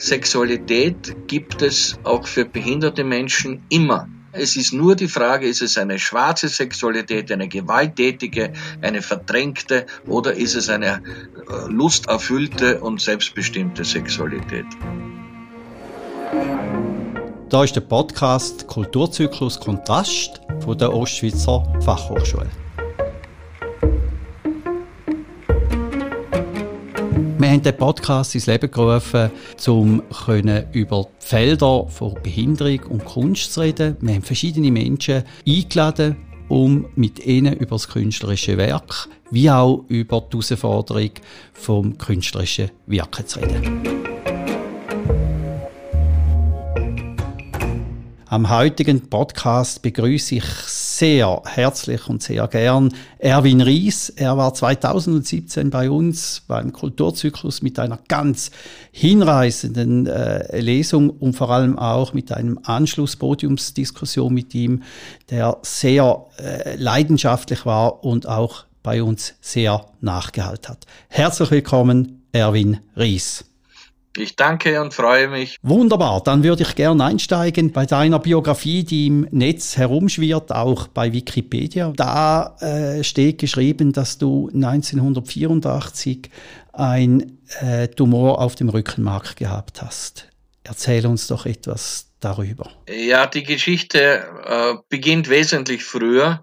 Sexualität 0.00 1.28
gibt 1.28 1.60
es 1.60 1.98
auch 2.04 2.26
für 2.26 2.46
behinderte 2.46 3.04
Menschen 3.04 3.62
immer. 3.68 4.08
Es 4.32 4.56
ist 4.56 4.72
nur 4.72 4.96
die 4.96 5.08
Frage, 5.08 5.46
ist 5.46 5.60
es 5.60 5.76
eine 5.76 5.98
schwarze 5.98 6.48
Sexualität, 6.48 7.30
eine 7.30 7.48
gewalttätige, 7.48 8.54
eine 8.80 9.02
verdrängte 9.02 9.84
oder 10.06 10.32
ist 10.32 10.54
es 10.54 10.70
eine 10.70 11.02
äh, 11.34 11.68
lusterfüllte 11.68 12.80
und 12.80 13.02
selbstbestimmte 13.02 13.84
Sexualität? 13.84 14.64
Da 17.50 17.62
ist 17.62 17.76
der 17.76 17.82
Podcast 17.82 18.66
Kulturzyklus 18.68 19.60
Kontrast 19.60 20.40
von 20.60 20.78
der 20.78 20.94
Ostschweizer 20.94 21.78
Fachhochschule. 21.84 22.48
Wir 27.50 27.56
haben 27.56 27.62
den 27.64 27.76
Podcast 27.76 28.36
ins 28.36 28.46
Leben 28.46 28.70
gerufen, 28.70 29.28
um 29.66 30.04
über 30.72 31.02
die 31.02 31.26
Felder 31.26 31.84
von 31.88 32.14
Behinderung 32.22 32.78
und 32.90 33.04
Kunst 33.04 33.52
zu 33.52 33.62
reden. 33.62 33.96
Wir 34.00 34.14
haben 34.14 34.22
verschiedene 34.22 34.70
Menschen 34.70 35.24
eingeladen, 35.44 36.14
um 36.48 36.86
mit 36.94 37.26
ihnen 37.26 37.54
über 37.54 37.74
das 37.74 37.88
künstlerische 37.88 38.56
Werk 38.56 39.08
wie 39.32 39.50
auch 39.50 39.84
über 39.88 40.20
die 40.20 40.36
Herausforderung 40.36 41.10
vom 41.52 41.98
künstlerischen 41.98 42.70
Wirken 42.86 43.26
zu 43.26 43.40
reden. 43.40 43.99
Am 48.30 48.48
heutigen 48.48 49.08
Podcast 49.10 49.82
begrüße 49.82 50.36
ich 50.36 50.44
sehr 50.44 51.42
herzlich 51.46 52.08
und 52.08 52.22
sehr 52.22 52.46
gern 52.46 52.94
Erwin 53.18 53.60
Ries. 53.60 54.08
Er 54.10 54.36
war 54.36 54.54
2017 54.54 55.70
bei 55.70 55.90
uns 55.90 56.44
beim 56.46 56.72
Kulturzyklus 56.72 57.60
mit 57.60 57.80
einer 57.80 57.98
ganz 58.06 58.52
hinreißenden 58.92 60.06
äh, 60.06 60.60
Lesung 60.60 61.10
und 61.10 61.32
vor 61.32 61.50
allem 61.50 61.76
auch 61.76 62.12
mit 62.12 62.30
einem 62.30 62.60
Anschlusspodiumsdiskussion 62.62 64.32
mit 64.32 64.54
ihm, 64.54 64.84
der 65.30 65.58
sehr 65.62 66.26
äh, 66.38 66.76
leidenschaftlich 66.76 67.66
war 67.66 68.04
und 68.04 68.28
auch 68.28 68.64
bei 68.84 69.02
uns 69.02 69.34
sehr 69.40 69.86
nachgehalten 70.00 70.68
hat. 70.68 70.86
Herzlich 71.08 71.50
willkommen, 71.50 72.22
Erwin 72.30 72.78
Ries. 72.96 73.49
Ich 74.16 74.34
danke 74.34 74.80
und 74.80 74.92
freue 74.92 75.28
mich. 75.28 75.56
Wunderbar, 75.62 76.20
dann 76.22 76.42
würde 76.42 76.64
ich 76.64 76.74
gerne 76.74 77.04
einsteigen 77.04 77.70
bei 77.70 77.86
deiner 77.86 78.18
Biografie, 78.18 78.82
die 78.82 79.06
im 79.06 79.28
Netz 79.30 79.76
herumschwirrt, 79.76 80.50
auch 80.52 80.88
bei 80.88 81.12
Wikipedia. 81.12 81.92
Da 81.94 82.56
äh, 82.60 83.04
steht 83.04 83.38
geschrieben, 83.38 83.92
dass 83.92 84.18
du 84.18 84.50
1984 84.52 86.28
ein 86.72 87.38
äh, 87.60 87.88
Tumor 87.88 88.40
auf 88.40 88.56
dem 88.56 88.68
Rückenmark 88.68 89.36
gehabt 89.36 89.80
hast. 89.80 90.28
Erzähl 90.64 91.06
uns 91.06 91.28
doch 91.28 91.46
etwas 91.46 92.10
darüber. 92.20 92.70
Ja, 92.88 93.26
die 93.26 93.44
Geschichte 93.44 94.24
äh, 94.44 94.74
beginnt 94.88 95.28
wesentlich 95.28 95.84
früher. 95.84 96.42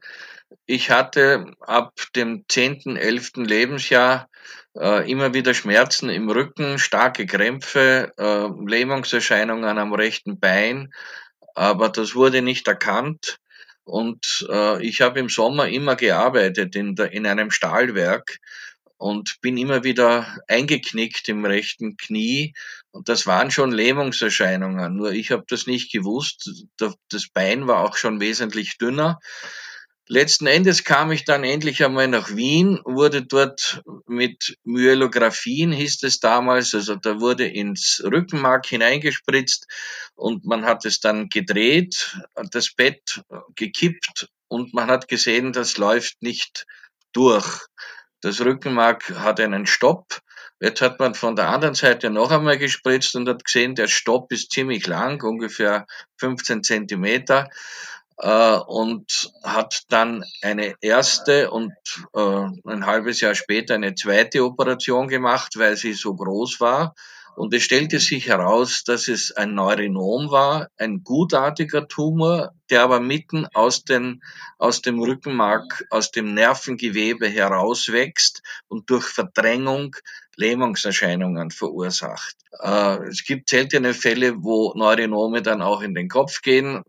Ich 0.65 0.89
hatte 0.89 1.45
ab 1.59 1.93
dem 2.15 2.45
10., 2.47 2.95
11. 2.97 3.31
Lebensjahr 3.37 4.27
äh, 4.79 5.09
immer 5.09 5.33
wieder 5.33 5.53
Schmerzen 5.53 6.09
im 6.09 6.29
Rücken, 6.29 6.79
starke 6.79 7.25
Krämpfe, 7.25 8.13
äh, 8.17 8.69
Lähmungserscheinungen 8.69 9.77
am 9.77 9.93
rechten 9.93 10.39
Bein, 10.39 10.93
aber 11.55 11.89
das 11.89 12.15
wurde 12.15 12.41
nicht 12.41 12.67
erkannt. 12.67 13.37
Und 13.83 14.45
äh, 14.49 14.85
ich 14.85 15.01
habe 15.01 15.19
im 15.19 15.29
Sommer 15.29 15.69
immer 15.69 15.95
gearbeitet 15.95 16.75
in, 16.75 16.95
der, 16.95 17.13
in 17.13 17.25
einem 17.25 17.51
Stahlwerk 17.51 18.39
und 18.97 19.39
bin 19.41 19.57
immer 19.57 19.83
wieder 19.83 20.37
eingeknickt 20.47 21.29
im 21.29 21.45
rechten 21.45 21.95
Knie. 21.97 22.53
Und 22.91 23.09
das 23.09 23.27
waren 23.27 23.49
schon 23.49 23.71
Lähmungserscheinungen. 23.71 24.95
Nur 24.95 25.11
ich 25.11 25.31
habe 25.31 25.45
das 25.47 25.67
nicht 25.67 25.91
gewusst. 25.91 26.65
Das 26.77 27.29
Bein 27.29 27.67
war 27.67 27.83
auch 27.83 27.95
schon 27.95 28.19
wesentlich 28.19 28.77
dünner. 28.77 29.19
Letzten 30.09 30.47
Endes 30.47 30.85
kam 30.85 31.11
ich 31.11 31.25
dann 31.25 31.43
endlich 31.43 31.83
einmal 31.83 32.07
nach 32.07 32.33
Wien, 32.33 32.79
wurde 32.85 33.23
dort 33.23 33.81
mit 34.05 34.57
Myelographien, 34.63 35.73
hieß 35.73 36.03
es 36.03 36.21
damals, 36.21 36.73
also 36.73 36.95
da 36.95 37.19
wurde 37.19 37.45
ins 37.45 38.01
Rückenmark 38.05 38.65
hineingespritzt 38.65 39.67
und 40.15 40.45
man 40.45 40.63
hat 40.63 40.85
es 40.85 41.01
dann 41.01 41.27
gedreht, 41.27 42.17
das 42.51 42.73
Bett 42.73 43.21
gekippt 43.55 44.29
und 44.47 44.73
man 44.73 44.89
hat 44.89 45.09
gesehen, 45.09 45.51
das 45.51 45.77
läuft 45.77 46.21
nicht 46.21 46.65
durch. 47.11 47.67
Das 48.21 48.39
Rückenmark 48.39 49.09
hat 49.09 49.41
einen 49.41 49.65
Stopp. 49.65 50.21
Jetzt 50.59 50.81
hat 50.81 50.99
man 50.99 51.15
von 51.15 51.35
der 51.35 51.49
anderen 51.49 51.75
Seite 51.75 52.09
noch 52.09 52.31
einmal 52.31 52.57
gespritzt 52.57 53.15
und 53.15 53.27
hat 53.27 53.43
gesehen, 53.43 53.75
der 53.75 53.87
Stopp 53.87 54.31
ist 54.31 54.51
ziemlich 54.51 54.87
lang, 54.87 55.21
ungefähr 55.21 55.85
15 56.17 56.63
Zentimeter 56.63 57.49
äh, 58.17 58.57
und 58.57 59.31
hat 59.43 59.83
dann 59.89 60.23
eine 60.41 60.75
erste 60.81 61.51
und 61.51 61.73
äh, 62.13 62.47
ein 62.65 62.85
halbes 62.85 63.21
Jahr 63.21 63.35
später 63.35 63.75
eine 63.75 63.95
zweite 63.95 64.43
Operation 64.43 65.07
gemacht, 65.07 65.53
weil 65.57 65.77
sie 65.77 65.93
so 65.93 66.15
groß 66.15 66.59
war. 66.59 66.95
Und 67.35 67.53
es 67.53 67.61
stellte 67.61 67.99
sich 67.99 68.29
heraus, 68.29 68.83
dass 68.83 69.07
es 69.07 69.31
ein 69.31 69.53
Neurinom 69.53 70.31
war, 70.31 70.69
ein 70.79 71.03
gutartiger 71.03 71.87
Tumor, 71.87 72.53
der 72.71 72.81
aber 72.81 72.99
mitten 72.99 73.45
aus, 73.53 73.83
den, 73.83 74.23
aus 74.57 74.81
dem 74.81 74.99
Rückenmark, 74.99 75.85
aus 75.91 76.09
dem 76.09 76.33
Nervengewebe 76.33 77.27
herauswächst 77.27 78.41
und 78.67 78.89
durch 78.89 79.05
Verdrängung 79.05 79.95
Lähmungserscheinungen 80.35 81.51
verursacht. 81.51 82.35
Äh, 82.59 83.07
es 83.07 83.23
gibt 83.23 83.49
seltene 83.49 83.93
Fälle, 83.93 84.43
wo 84.43 84.73
Neurinome 84.75 85.43
dann 85.43 85.61
auch 85.61 85.81
in 85.83 85.93
den 85.93 86.09
Kopf 86.09 86.41
gehen 86.41 86.83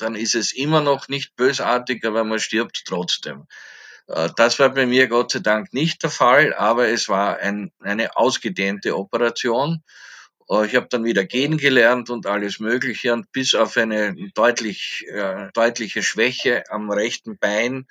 dann 0.00 0.14
ist 0.14 0.34
es 0.34 0.52
immer 0.52 0.80
noch 0.80 1.08
nicht 1.08 1.36
bösartig, 1.36 2.04
aber 2.04 2.24
man 2.24 2.40
stirbt 2.40 2.84
trotzdem. 2.86 3.46
Äh, 4.08 4.30
das 4.36 4.58
war 4.58 4.70
bei 4.70 4.86
mir 4.86 5.08
Gott 5.08 5.32
sei 5.32 5.40
Dank 5.40 5.72
nicht 5.72 6.02
der 6.02 6.10
Fall, 6.10 6.54
aber 6.54 6.88
es 6.88 7.08
war 7.08 7.38
ein, 7.38 7.72
eine 7.80 8.16
ausgedehnte 8.16 8.96
Operation. 8.96 9.82
Äh, 10.50 10.66
ich 10.66 10.76
habe 10.76 10.88
dann 10.90 11.04
wieder 11.04 11.24
gehen 11.24 11.58
gelernt 11.58 12.10
und 12.10 12.26
alles 12.26 12.58
Mögliche 12.60 13.12
und 13.12 13.30
bis 13.32 13.54
auf 13.54 13.76
eine 13.76 14.14
deutlich, 14.34 15.06
äh, 15.08 15.48
deutliche 15.52 16.02
Schwäche 16.02 16.64
am 16.70 16.90
rechten 16.90 17.38
Bein 17.38 17.86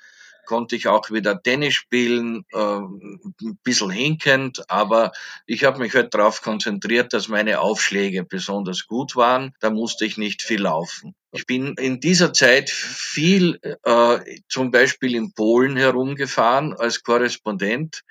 konnte 0.47 0.75
ich 0.75 0.87
auch 0.87 1.11
wieder 1.11 1.39
Tennis 1.43 1.75
spielen, 1.75 2.45
äh, 2.51 2.57
ein 2.57 3.59
bisschen 3.63 3.91
hinkend, 3.91 4.63
aber 4.69 5.11
ich 5.45 5.63
habe 5.65 5.79
mich 5.79 5.93
halt 5.93 6.13
darauf 6.13 6.41
konzentriert, 6.41 7.13
dass 7.13 7.27
meine 7.27 7.59
Aufschläge 7.59 8.23
besonders 8.23 8.87
gut 8.87 9.15
waren. 9.15 9.53
Da 9.59 9.69
musste 9.69 10.05
ich 10.05 10.17
nicht 10.17 10.41
viel 10.41 10.61
laufen. 10.61 11.13
Ich 11.31 11.45
bin 11.45 11.75
in 11.75 11.99
dieser 11.99 12.33
Zeit 12.33 12.71
viel 12.71 13.59
äh, 13.83 14.19
zum 14.49 14.71
Beispiel 14.71 15.13
in 15.13 15.33
Polen 15.33 15.75
herumgefahren 15.77 16.73
als 16.73 17.03
Korrespondent 17.03 18.01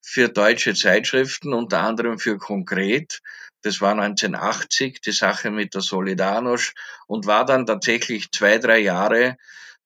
für 0.00 0.28
deutsche 0.28 0.74
Zeitschriften, 0.74 1.52
unter 1.52 1.80
anderem 1.80 2.18
für 2.18 2.38
Konkret. 2.38 3.20
Das 3.62 3.82
war 3.82 3.92
1980, 3.92 5.02
die 5.02 5.12
Sache 5.12 5.50
mit 5.50 5.74
der 5.74 5.82
Solidarność 5.82 6.72
und 7.06 7.26
war 7.26 7.44
dann 7.44 7.66
tatsächlich 7.66 8.30
zwei, 8.30 8.56
drei 8.58 8.78
Jahre 8.78 9.36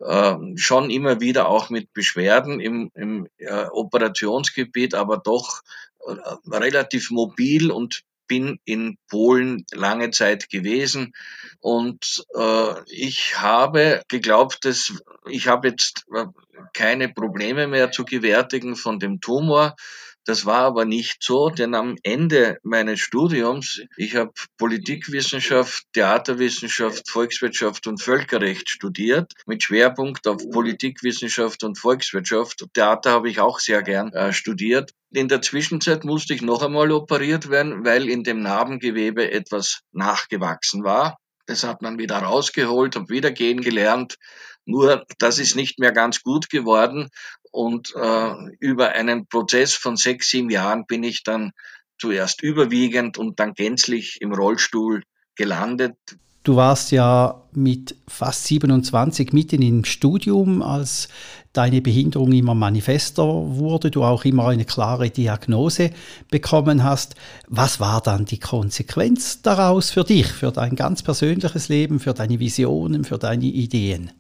äh, 0.00 0.36
schon 0.56 0.90
immer 0.90 1.20
wieder 1.20 1.48
auch 1.48 1.70
mit 1.70 1.92
Beschwerden 1.92 2.60
im, 2.60 2.90
im 2.94 3.28
äh, 3.38 3.66
Operationsgebiet, 3.66 4.94
aber 4.94 5.18
doch 5.18 5.62
äh, 6.06 6.14
relativ 6.50 7.10
mobil 7.10 7.70
und 7.70 8.02
bin 8.26 8.58
in 8.64 8.96
Polen 9.08 9.64
lange 9.72 10.10
Zeit 10.10 10.48
gewesen 10.48 11.12
und 11.60 12.24
äh, 12.34 12.74
ich 12.90 13.38
habe 13.40 14.02
geglaubt, 14.08 14.64
dass 14.64 14.92
ich 15.28 15.48
habe 15.48 15.68
jetzt 15.68 16.04
äh, 16.14 16.26
keine 16.72 17.08
Probleme 17.08 17.66
mehr 17.66 17.90
zu 17.90 18.04
gewärtigen 18.04 18.76
von 18.76 18.98
dem 18.98 19.20
Tumor. 19.20 19.76
Das 20.26 20.46
war 20.46 20.60
aber 20.60 20.86
nicht 20.86 21.22
so, 21.22 21.50
denn 21.50 21.74
am 21.74 21.96
Ende 22.02 22.58
meines 22.62 23.00
Studiums, 23.00 23.82
ich 23.96 24.16
habe 24.16 24.32
Politikwissenschaft, 24.56 25.84
Theaterwissenschaft, 25.92 27.10
Volkswirtschaft 27.10 27.86
und 27.86 28.00
Völkerrecht 28.00 28.70
studiert, 28.70 29.34
mit 29.46 29.62
Schwerpunkt 29.62 30.26
auf 30.26 30.48
Politikwissenschaft 30.50 31.62
und 31.62 31.78
Volkswirtschaft. 31.78 32.64
Theater 32.72 33.10
habe 33.10 33.28
ich 33.28 33.40
auch 33.40 33.58
sehr 33.58 33.82
gern 33.82 34.12
äh, 34.12 34.32
studiert. 34.32 34.92
In 35.12 35.28
der 35.28 35.42
Zwischenzeit 35.42 36.04
musste 36.04 36.32
ich 36.32 36.40
noch 36.40 36.62
einmal 36.62 36.90
operiert 36.90 37.50
werden, 37.50 37.84
weil 37.84 38.08
in 38.08 38.24
dem 38.24 38.40
Narbengewebe 38.40 39.30
etwas 39.30 39.80
nachgewachsen 39.92 40.84
war. 40.84 41.18
Das 41.46 41.64
hat 41.64 41.82
man 41.82 41.98
wieder 41.98 42.16
rausgeholt, 42.16 42.96
habe 42.96 43.10
wieder 43.10 43.30
gehen 43.30 43.60
gelernt. 43.60 44.16
Nur 44.64 45.04
das 45.18 45.38
ist 45.38 45.56
nicht 45.56 45.78
mehr 45.78 45.92
ganz 45.92 46.22
gut 46.22 46.50
geworden. 46.50 47.08
Und 47.50 47.94
äh, 47.94 48.34
über 48.58 48.90
einen 48.90 49.26
Prozess 49.26 49.74
von 49.74 49.96
sechs, 49.96 50.30
sieben 50.30 50.50
Jahren 50.50 50.86
bin 50.86 51.04
ich 51.04 51.22
dann 51.22 51.52
zuerst 51.98 52.42
überwiegend 52.42 53.18
und 53.18 53.38
dann 53.38 53.54
gänzlich 53.54 54.20
im 54.20 54.32
Rollstuhl 54.32 55.02
gelandet. 55.36 55.96
Du 56.42 56.56
warst 56.56 56.92
ja 56.92 57.42
mit 57.52 57.96
fast 58.06 58.44
27 58.44 59.32
mitten 59.32 59.62
im 59.62 59.84
Studium, 59.86 60.60
als 60.60 61.08
deine 61.54 61.80
Behinderung 61.80 62.32
immer 62.32 62.54
manifester 62.54 63.24
wurde, 63.24 63.90
du 63.90 64.04
auch 64.04 64.26
immer 64.26 64.48
eine 64.48 64.66
klare 64.66 65.08
Diagnose 65.08 65.90
bekommen 66.30 66.84
hast. 66.84 67.14
Was 67.48 67.80
war 67.80 68.02
dann 68.02 68.26
die 68.26 68.40
Konsequenz 68.40 69.40
daraus 69.40 69.90
für 69.90 70.04
dich, 70.04 70.26
für 70.26 70.52
dein 70.52 70.76
ganz 70.76 71.02
persönliches 71.02 71.70
Leben, 71.70 71.98
für 71.98 72.12
deine 72.12 72.38
Visionen, 72.40 73.04
für 73.04 73.18
deine 73.18 73.46
Ideen? 73.46 74.10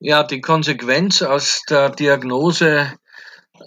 Ja, 0.00 0.22
die 0.22 0.40
Konsequenz 0.40 1.22
aus 1.22 1.62
der 1.68 1.90
Diagnose 1.90 2.92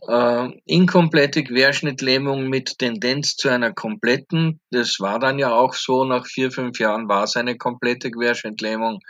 äh, 0.07 0.49
inkomplette 0.65 1.43
Querschnittlähmung 1.43 2.47
mit 2.47 2.79
Tendenz 2.79 3.35
zu 3.35 3.49
einer 3.49 3.73
kompletten, 3.73 4.61
das 4.71 5.01
war 5.01 5.19
dann 5.19 5.39
ja 5.39 5.53
auch 5.53 5.73
so, 5.73 6.05
nach 6.05 6.25
vier, 6.25 6.49
fünf 6.51 6.79
Jahren 6.79 7.09
war 7.09 7.25
es 7.25 7.35
eine 7.35 7.57
komplette 7.57 8.11
Querschnittlähmung, 8.11 9.01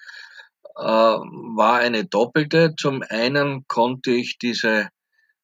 äh, 0.77 0.81
war 0.81 1.75
eine 1.75 2.05
doppelte. 2.05 2.73
Zum 2.75 3.03
einen 3.07 3.67
konnte 3.67 4.09
ich 4.09 4.39
diese 4.39 4.89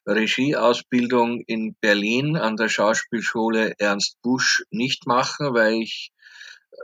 Regieausbildung 0.08 1.42
in 1.46 1.76
Berlin 1.80 2.38
an 2.38 2.56
der 2.56 2.70
Schauspielschule 2.70 3.76
Ernst 3.78 4.20
Busch 4.24 4.64
nicht 4.72 5.06
machen, 5.06 5.54
weil 5.54 5.74
ich 5.74 6.12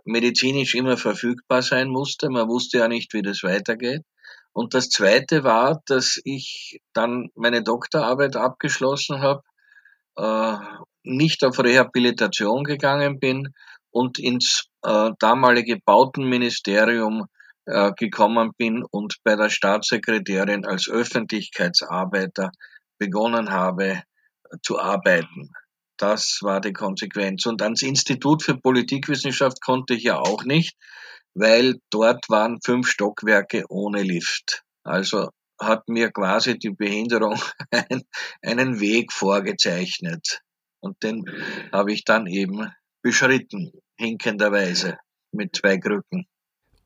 medizinisch 0.06 0.76
immer 0.76 0.98
verfügbar 0.98 1.64
sein 1.64 1.90
musste. 1.90 2.30
Man 2.30 2.48
wusste 2.48 2.78
ja 2.78 2.88
nicht, 2.88 3.12
wie 3.16 3.24
das 3.24 3.42
weitergeht. 3.42 4.04
Und 4.54 4.76
das 4.76 4.90
Zweite 4.90 5.44
war, 5.44 5.82
dass 5.88 6.20
ich 6.24 6.80
dann 6.94 7.30
meine 7.36 7.64
Doktorarbeit 7.64 8.36
abgeschlossen 8.36 9.22
habe, 9.22 9.42
äh, 10.16 10.58
nicht 11.04 11.44
auf 11.44 11.60
Rehabilitation 11.60 12.64
gegangen 12.64 13.20
bin 13.20 13.54
und 13.90 14.20
ins 14.20 14.66
äh, 14.84 15.10
damalige 15.20 15.80
Bautenministerium 15.84 17.26
äh, 17.66 17.92
gekommen 17.94 18.52
bin 18.58 18.84
und 18.84 19.16
bei 19.24 19.36
der 19.36 19.50
Staatssekretärin 19.50 20.66
als 20.66 20.88
Öffentlichkeitsarbeiter 20.88 22.52
begonnen 23.00 23.52
habe 23.52 24.04
zu 24.62 24.80
arbeiten. 24.80 25.52
Das 25.98 26.40
war 26.42 26.62
die 26.62 26.74
Konsequenz. 26.74 27.46
Und 27.46 27.62
ans 27.62 27.82
Institut 27.82 28.44
für 28.44 28.58
Politikwissenschaft 28.58 29.62
konnte 29.62 29.94
ich 29.94 30.04
ja 30.04 30.20
auch 30.20 30.44
nicht, 30.44 30.76
weil 31.36 31.76
dort 31.90 32.30
waren 32.30 32.60
fünf 32.64 32.90
Stockwerke 32.90 33.66
ohne 33.70 34.02
Lift. 34.04 34.64
Also 34.84 35.30
hat 35.60 35.88
mir 35.88 36.12
quasi 36.12 36.58
die 36.58 36.72
Behinderung 36.72 37.40
einen 38.42 38.80
Weg 38.80 39.12
vorgezeichnet. 39.12 40.42
Und 40.80 41.02
den 41.04 41.26
habe 41.72 41.94
ich 41.94 42.04
dann 42.04 42.28
eben 42.28 42.70
beschritten, 43.02 43.72
hinkenderweise, 43.98 44.98
mit 45.32 45.56
zwei 45.56 45.78
Krücken. 45.78 46.28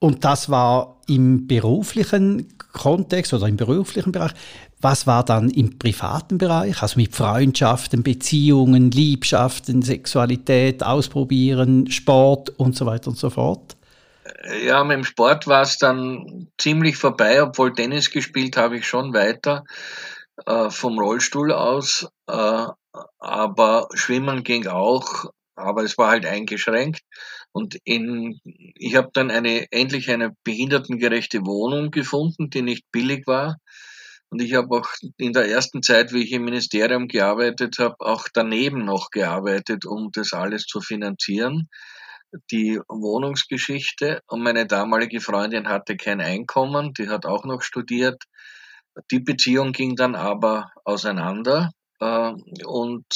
Und 0.00 0.24
das 0.24 0.48
war 0.48 1.00
im 1.08 1.48
beruflichen 1.48 2.56
Kontext 2.72 3.34
oder 3.34 3.48
im 3.48 3.56
beruflichen 3.56 4.12
Bereich. 4.12 4.32
Was 4.80 5.08
war 5.08 5.24
dann 5.24 5.50
im 5.50 5.76
privaten 5.78 6.38
Bereich? 6.38 6.80
Also 6.82 7.00
mit 7.00 7.16
Freundschaften, 7.16 8.04
Beziehungen, 8.04 8.92
Liebschaften, 8.92 9.82
Sexualität, 9.82 10.84
Ausprobieren, 10.84 11.90
Sport 11.90 12.50
und 12.50 12.76
so 12.76 12.86
weiter 12.86 13.08
und 13.08 13.18
so 13.18 13.30
fort? 13.30 13.77
Ja, 14.44 14.84
mit 14.84 14.96
dem 14.96 15.04
Sport 15.04 15.46
war 15.48 15.62
es 15.62 15.78
dann 15.78 16.48
ziemlich 16.58 16.96
vorbei, 16.96 17.42
obwohl 17.42 17.72
Tennis 17.72 18.10
gespielt 18.10 18.56
habe 18.56 18.76
ich 18.76 18.86
schon 18.86 19.12
weiter 19.12 19.64
äh, 20.46 20.70
vom 20.70 20.98
Rollstuhl 20.98 21.52
aus. 21.52 22.06
Äh, 22.28 22.66
aber 23.18 23.88
Schwimmen 23.94 24.44
ging 24.44 24.66
auch, 24.68 25.24
aber 25.56 25.82
es 25.82 25.98
war 25.98 26.10
halt 26.10 26.24
eingeschränkt. 26.24 27.00
Und 27.50 27.78
in, 27.84 28.40
ich 28.44 28.94
habe 28.94 29.10
dann 29.12 29.30
eine, 29.30 29.66
endlich 29.72 30.10
eine 30.10 30.36
behindertengerechte 30.44 31.44
Wohnung 31.44 31.90
gefunden, 31.90 32.50
die 32.50 32.62
nicht 32.62 32.84
billig 32.92 33.26
war. 33.26 33.56
Und 34.30 34.40
ich 34.40 34.54
habe 34.54 34.68
auch 34.76 34.88
in 35.16 35.32
der 35.32 35.48
ersten 35.48 35.82
Zeit, 35.82 36.12
wie 36.12 36.22
ich 36.22 36.32
im 36.32 36.44
Ministerium 36.44 37.08
gearbeitet 37.08 37.78
habe, 37.78 37.96
auch 38.00 38.28
daneben 38.32 38.84
noch 38.84 39.10
gearbeitet, 39.10 39.84
um 39.86 40.10
das 40.12 40.32
alles 40.32 40.66
zu 40.66 40.80
finanzieren 40.80 41.68
die 42.50 42.80
Wohnungsgeschichte. 42.88 44.22
Und 44.26 44.42
meine 44.42 44.66
damalige 44.66 45.20
Freundin 45.20 45.68
hatte 45.68 45.96
kein 45.96 46.20
Einkommen, 46.20 46.92
die 46.94 47.08
hat 47.08 47.26
auch 47.26 47.44
noch 47.44 47.62
studiert. 47.62 48.24
Die 49.10 49.20
Beziehung 49.20 49.72
ging 49.72 49.96
dann 49.96 50.14
aber 50.14 50.70
auseinander 50.84 51.70
äh, 52.00 52.32
und 52.64 53.06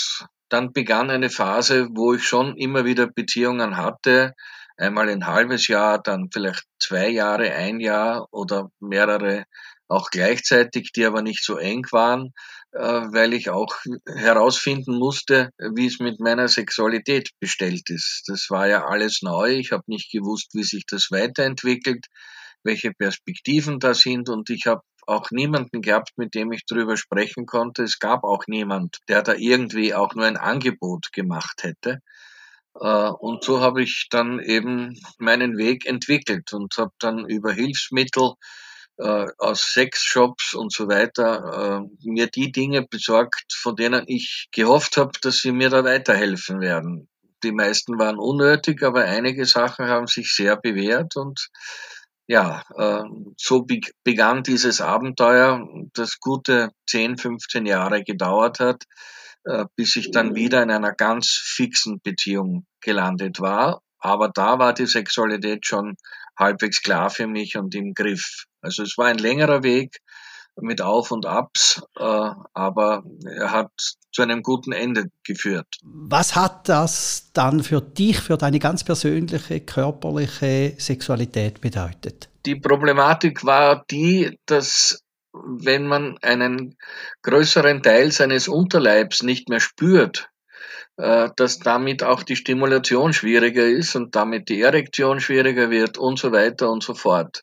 dann 0.49 0.73
begann 0.73 1.11
eine 1.11 1.31
Phase, 1.31 1.88
wo 1.93 2.14
ich 2.14 2.25
schon 2.25 2.56
immer 2.56 2.85
wieder 2.85 3.06
Beziehungen 3.06 3.76
hatte, 3.76 4.35
einmal 4.76 5.09
ein 5.09 5.26
halbes 5.26 5.67
Jahr, 5.69 6.03
dann 6.03 6.29
vielleicht 6.32 6.65
zwei 6.79 7.08
Jahre, 7.08 7.53
ein 7.53 7.81
Jahr 7.81 8.26
oder 8.31 8.70
mehrere 8.81 9.44
auch 9.93 10.11
gleichzeitig, 10.11 10.93
die 10.93 11.05
aber 11.05 11.23
nicht 11.23 11.44
so 11.44 11.56
eng 11.56 11.87
waren. 11.93 12.33
Äh, 12.75 13.12
weil 13.12 13.35
ich 13.35 13.50
auch 13.50 13.77
herausfinden 14.06 14.99
musste, 14.99 15.50
wie 15.59 15.87
es 15.87 15.99
mit 15.99 16.21
meiner 16.21 16.49
Sexualität 16.49 17.29
bestellt 17.39 17.91
ist. 17.91 18.23
Das 18.29 18.47
war 18.49 18.67
ja 18.67 18.87
alles 18.87 19.21
neu. 19.21 19.50
Ich 19.59 19.73
habe 19.73 19.83
nicht 19.89 20.11
gewusst, 20.11 20.55
wie 20.55 20.62
sich 20.62 20.87
das 20.87 21.11
weiterentwickelt, 21.11 22.06
welche 22.65 22.93
Perspektiven 22.93 23.79
da 23.79 23.93
sind 23.93 24.31
und 24.31 24.49
ich 24.49 24.67
habe 24.67 24.81
auch 25.06 25.31
niemanden 25.31 25.83
gehabt, 25.83 26.12
mit 26.17 26.35
dem 26.35 26.50
ich 26.53 26.65
darüber 26.67 26.97
sprechen 26.97 27.44
konnte. 27.44 27.83
Es 27.83 27.99
gab 27.99 28.25
auch 28.25 28.44
niemand, 28.47 29.00
der 29.06 29.23
da 29.23 29.35
irgendwie 29.35 29.93
auch 29.93 30.15
nur 30.15 30.25
ein 30.25 30.39
Angebot 30.39 31.12
gemacht 31.12 31.65
hätte. 31.65 31.99
Äh, 32.81 33.11
und 33.11 33.44
so 33.44 33.61
habe 33.61 33.83
ich 33.83 34.06
dann 34.09 34.41
eben 34.41 34.99
meinen 35.19 35.59
Weg 35.59 35.85
entwickelt 35.85 36.55
und 36.55 36.75
habe 36.79 36.93
dann 36.99 37.27
über 37.29 37.53
Hilfsmittel 37.53 38.33
äh, 38.99 39.27
aus 39.39 39.62
Sexshops 39.73 40.55
und 40.55 40.73
so 40.73 40.89
weiter 40.89 41.83
äh, 41.83 42.09
mir 42.09 42.27
die 42.29 42.53
Dinge 42.53 42.83
besorgt, 42.83 43.53
von 43.53 43.77
denen 43.77 44.05
ich 44.06 44.49
gehofft 44.53 44.97
habe, 44.97 45.12
dass 45.21 45.39
sie 45.39 45.53
mir 45.53 45.71
da 45.71 45.85
weiterhelfen 45.85 46.61
werden. 46.61 47.09
Die 47.43 47.53
meisten 47.53 47.99
waren 47.99 48.19
unnötig, 48.19 48.83
aber 48.83 49.05
einige 49.05 49.47
Sachen 49.47 49.87
haben 49.87 50.06
sich 50.06 50.33
sehr 50.33 50.56
bewährt 50.56 51.17
und 51.17 51.49
ja, 52.29 52.62
äh, 52.77 53.03
so 53.37 53.62
be 53.62 53.81
begann 54.05 54.43
dieses 54.43 54.81
Abenteuer, 54.81 55.67
das 55.93 56.21
gute 56.21 56.71
10, 56.87 57.19
15 57.19 57.67
Jahre 57.67 58.05
gedauert 58.05 58.61
hat, 58.61 58.85
äh, 59.44 59.65
bis 59.77 59.97
ich 59.97 60.11
dann 60.12 60.35
wieder 60.35 60.62
in 60.62 60.71
einer 60.71 60.93
ganz 60.93 61.29
fixen 61.31 62.00
Beziehung 62.00 62.67
gelandet 62.81 63.41
war. 63.41 63.83
Aber 63.99 64.29
da 64.29 64.59
war 64.59 64.73
die 64.73 64.87
Sexualität 64.87 65.67
schon 65.67 65.97
halbwegs 66.37 66.82
klar 66.82 67.11
für 67.11 67.26
mich 67.26 67.56
und 67.56 67.75
im 67.75 67.94
Griff. 67.94 68.44
Also 68.61 68.82
es 68.82 68.96
war 68.96 69.06
ein 69.06 69.19
längerer 69.19 69.62
Weg 69.62 69.99
mit 70.61 70.82
Auf 70.82 71.11
und 71.11 71.26
Abs, 71.26 71.82
äh, 71.99 72.31
aber 72.52 73.02
er 73.25 73.50
hat 73.52 73.70
zu 74.12 74.23
einem 74.23 74.43
guten 74.43 74.73
Ende 74.73 75.06
geführt. 75.25 75.67
Was 75.82 76.37
hat 76.37 76.69
das 76.69 77.31
dann 77.32 77.62
für 77.62 77.81
dich, 77.81 78.20
für 78.20 78.36
deine 78.36 78.58
ganz 78.58 78.84
persönliche 78.84 79.60
körperliche 79.60 80.74
Sexualität 80.79 81.60
bedeutet? 81.60 82.29
Die 82.44 82.56
Problematik 82.56 83.44
war 83.44 83.84
die, 83.91 84.39
dass 84.46 85.03
wenn 85.32 85.86
man 85.86 86.19
einen 86.19 86.77
größeren 87.22 87.82
Teil 87.82 88.12
seines 88.12 88.48
Unterleibs 88.48 89.22
nicht 89.22 89.48
mehr 89.48 89.60
spürt, 89.60 90.29
dass 90.96 91.58
damit 91.58 92.03
auch 92.03 92.22
die 92.22 92.37
Stimulation 92.37 93.13
schwieriger 93.13 93.67
ist 93.67 93.96
und 93.96 94.15
damit 94.15 94.49
die 94.51 94.61
Erektion 94.61 95.20
schwieriger 95.20 95.70
wird 95.70 95.96
und 95.96 96.19
so 96.19 96.32
weiter 96.32 96.70
und 96.70 96.82
so 96.82 96.94
fort. 96.94 97.43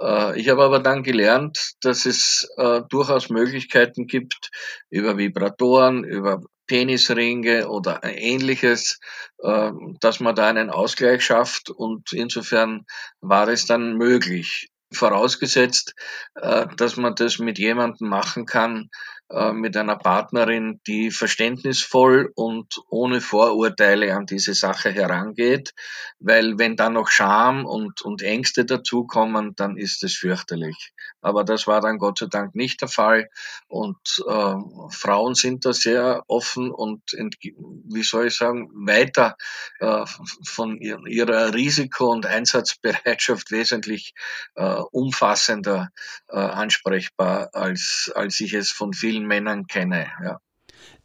Äh, 0.00 0.38
ich 0.40 0.48
habe 0.48 0.62
aber 0.64 0.78
dann 0.80 1.02
gelernt, 1.02 1.72
dass 1.80 2.06
es 2.06 2.48
äh, 2.56 2.82
durchaus 2.88 3.30
Möglichkeiten 3.30 4.06
gibt, 4.06 4.50
über 4.90 5.16
Vibratoren, 5.16 6.04
über 6.04 6.42
Penisringe 6.66 7.68
oder 7.68 8.00
ähnliches, 8.02 8.98
dass 9.38 10.18
man 10.18 10.34
da 10.34 10.48
einen 10.48 10.68
Ausgleich 10.68 11.24
schafft 11.24 11.70
und 11.70 12.12
insofern 12.12 12.86
war 13.20 13.46
es 13.46 13.66
dann 13.66 13.96
möglich. 13.96 14.68
Vorausgesetzt, 14.92 15.94
dass 16.34 16.96
man 16.96 17.14
das 17.14 17.38
mit 17.38 17.60
jemandem 17.60 18.08
machen 18.08 18.46
kann, 18.46 18.88
äh, 18.88 18.88
mit 19.52 19.76
einer 19.76 19.96
Partnerin, 19.96 20.80
die 20.86 21.10
verständnisvoll 21.10 22.32
und 22.36 22.80
ohne 22.88 23.20
Vorurteile 23.20 24.14
an 24.14 24.26
diese 24.26 24.54
Sache 24.54 24.90
herangeht, 24.90 25.74
weil 26.20 26.58
wenn 26.58 26.76
da 26.76 26.90
noch 26.90 27.08
Scham 27.08 27.66
und, 27.66 28.02
und 28.02 28.22
Ängste 28.22 28.64
dazukommen, 28.64 29.54
dann 29.56 29.76
ist 29.76 30.04
es 30.04 30.14
fürchterlich. 30.16 30.92
Aber 31.20 31.42
das 31.42 31.66
war 31.66 31.80
dann 31.80 31.98
Gott 31.98 32.18
sei 32.18 32.26
Dank 32.26 32.54
nicht 32.54 32.80
der 32.82 32.88
Fall 32.88 33.28
und 33.66 33.98
äh, 34.28 34.54
Frauen 34.90 35.34
sind 35.34 35.64
da 35.64 35.72
sehr 35.72 36.22
offen 36.28 36.70
und, 36.70 37.02
wie 37.12 38.02
soll 38.04 38.28
ich 38.28 38.36
sagen, 38.36 38.70
weiter 38.86 39.36
äh, 39.80 40.04
von 40.44 40.78
ihrer 40.78 41.52
Risiko- 41.52 42.12
und 42.12 42.26
Einsatzbereitschaft 42.26 43.50
wesentlich 43.50 44.14
äh, 44.54 44.76
umfassender 44.92 45.90
äh, 46.28 46.36
ansprechbar, 46.36 47.50
als, 47.54 48.12
als 48.14 48.38
ich 48.40 48.52
es 48.52 48.70
von 48.70 48.92
vielen 48.92 49.15
vielen 49.16 49.26
Männern 49.26 49.66
kenne. 49.66 50.06
Ja. 50.22 50.40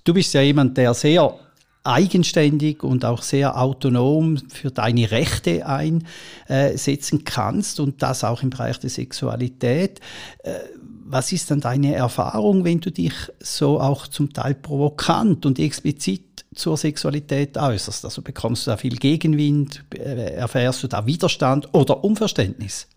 Du 0.04 0.14
bist 0.14 0.34
ja 0.34 0.42
jemand, 0.42 0.78
der 0.78 0.94
sehr 0.94 1.40
eigenständig 1.84 2.84
und 2.84 3.06
auch 3.06 3.24
sehr 3.24 3.60
autonom 3.60 4.38
für 4.50 4.70
deine 4.70 5.10
Rechte 5.10 5.66
einsetzen 5.66 7.24
kannst 7.24 7.80
und 7.80 8.04
das 8.04 8.24
auch 8.24 8.44
im 8.44 8.52
Bereich 8.52 8.80
der 8.80 8.90
Sexualität. 8.90 10.00
Äh, 10.44 10.60
was 11.06 11.32
ist 11.32 11.50
dann 11.50 11.60
deine 11.60 11.96
Erfahrung, 11.96 12.64
wenn 12.64 12.80
du 12.80 12.92
dich 12.92 13.14
so 13.40 13.80
auch 13.80 14.08
zum 14.08 14.32
Teil 14.32 14.54
provokant 14.56 15.46
und 15.46 15.60
explizit 15.60 16.46
zur 16.54 16.78
Sexualität 16.78 17.58
äußerst? 17.58 18.06
Also 18.06 18.22
bekommst 18.22 18.68
du 18.68 18.72
da 18.72 18.78
viel 18.78 18.96
Gegenwind, 18.96 19.84
äh, 19.96 20.36
erfährst 20.36 20.84
du 20.84 20.88
da 20.88 21.06
Widerstand 21.06 21.74
oder 21.74 22.04
Unverständnis? 22.04 22.88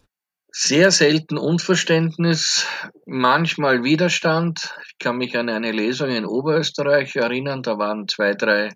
Sehr 0.56 0.92
selten 0.92 1.36
Unverständnis, 1.36 2.68
manchmal 3.06 3.82
Widerstand. 3.82 4.72
Ich 4.86 4.98
kann 5.00 5.16
mich 5.16 5.36
an 5.36 5.48
eine 5.48 5.72
Lesung 5.72 6.10
in 6.10 6.24
Oberösterreich 6.24 7.16
erinnern, 7.16 7.64
da 7.64 7.76
waren 7.76 8.06
zwei, 8.06 8.34
drei 8.34 8.68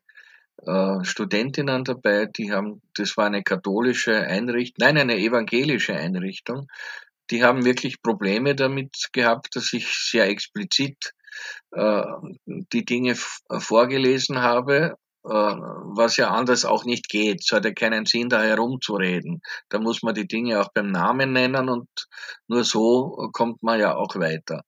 äh, 0.67 1.05
Studentinnen 1.05 1.85
dabei, 1.85 2.27
die 2.27 2.51
haben, 2.51 2.83
das 2.97 3.17
war 3.17 3.27
eine 3.27 3.45
katholische 3.45 4.17
Einrichtung, 4.17 4.89
nein, 4.89 4.99
eine 4.99 5.19
evangelische 5.19 5.95
Einrichtung, 5.95 6.67
die 7.31 7.45
haben 7.45 7.65
wirklich 7.65 8.03
Probleme 8.03 8.57
damit 8.57 9.11
gehabt, 9.13 9.55
dass 9.55 9.73
ich 9.73 9.87
sehr 9.87 10.27
explizit 10.27 11.13
äh, 11.71 12.03
die 12.45 12.85
Dinge 12.85 13.15
vorgelesen 13.15 14.43
habe 14.43 14.97
was 15.29 16.17
ja 16.17 16.31
anders 16.31 16.65
auch 16.65 16.85
nicht 16.85 17.09
geht. 17.09 17.43
Es 17.45 17.53
hat 17.53 17.65
ja 17.65 17.73
keinen 17.73 18.07
Sinn, 18.07 18.29
da 18.29 18.43
herumzureden. 18.43 19.43
Da 19.69 19.79
muss 19.79 20.03
man 20.03 20.15
die 20.15 20.27
Dinge 20.27 20.61
auch 20.61 20.69
beim 20.73 20.91
Namen 20.91 21.33
nennen 21.33 21.69
und 21.69 21.89
nur 22.49 22.65
so 22.65 23.29
kommt 23.33 23.63
man 23.63 23.81
ja 23.81 23.95
auch 23.97 24.17
weiter. 24.17 24.63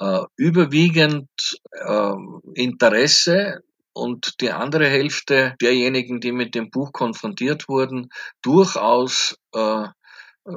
Äh, 0.00 0.22
überwiegend 0.36 1.28
äh, 1.72 2.14
Interesse 2.54 3.62
und 3.92 4.40
die 4.40 4.50
andere 4.50 4.86
Hälfte 4.86 5.54
derjenigen, 5.60 6.20
die 6.20 6.32
mit 6.32 6.54
dem 6.54 6.70
Buch 6.70 6.92
konfrontiert 6.92 7.68
wurden, 7.68 8.08
durchaus 8.40 9.36
äh, 9.54 9.88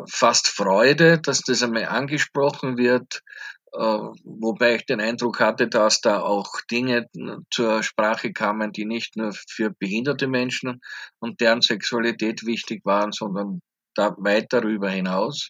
fast 0.09 0.47
Freude, 0.47 1.19
dass 1.19 1.41
das 1.41 1.61
einmal 1.61 1.85
angesprochen 1.85 2.77
wird, 2.77 3.21
äh, 3.62 3.62
wobei 3.73 4.75
ich 4.75 4.85
den 4.85 5.01
Eindruck 5.01 5.39
hatte, 5.39 5.67
dass 5.67 6.01
da 6.01 6.21
auch 6.21 6.61
Dinge 6.69 7.07
zur 7.51 7.83
Sprache 7.83 8.31
kamen, 8.31 8.71
die 8.71 8.85
nicht 8.85 9.15
nur 9.17 9.33
für 9.33 9.71
behinderte 9.71 10.27
Menschen 10.27 10.81
und 11.19 11.41
deren 11.41 11.61
Sexualität 11.61 12.45
wichtig 12.45 12.85
waren, 12.85 13.11
sondern 13.11 13.61
da 13.95 14.15
weit 14.17 14.47
darüber 14.51 14.89
hinaus 14.89 15.49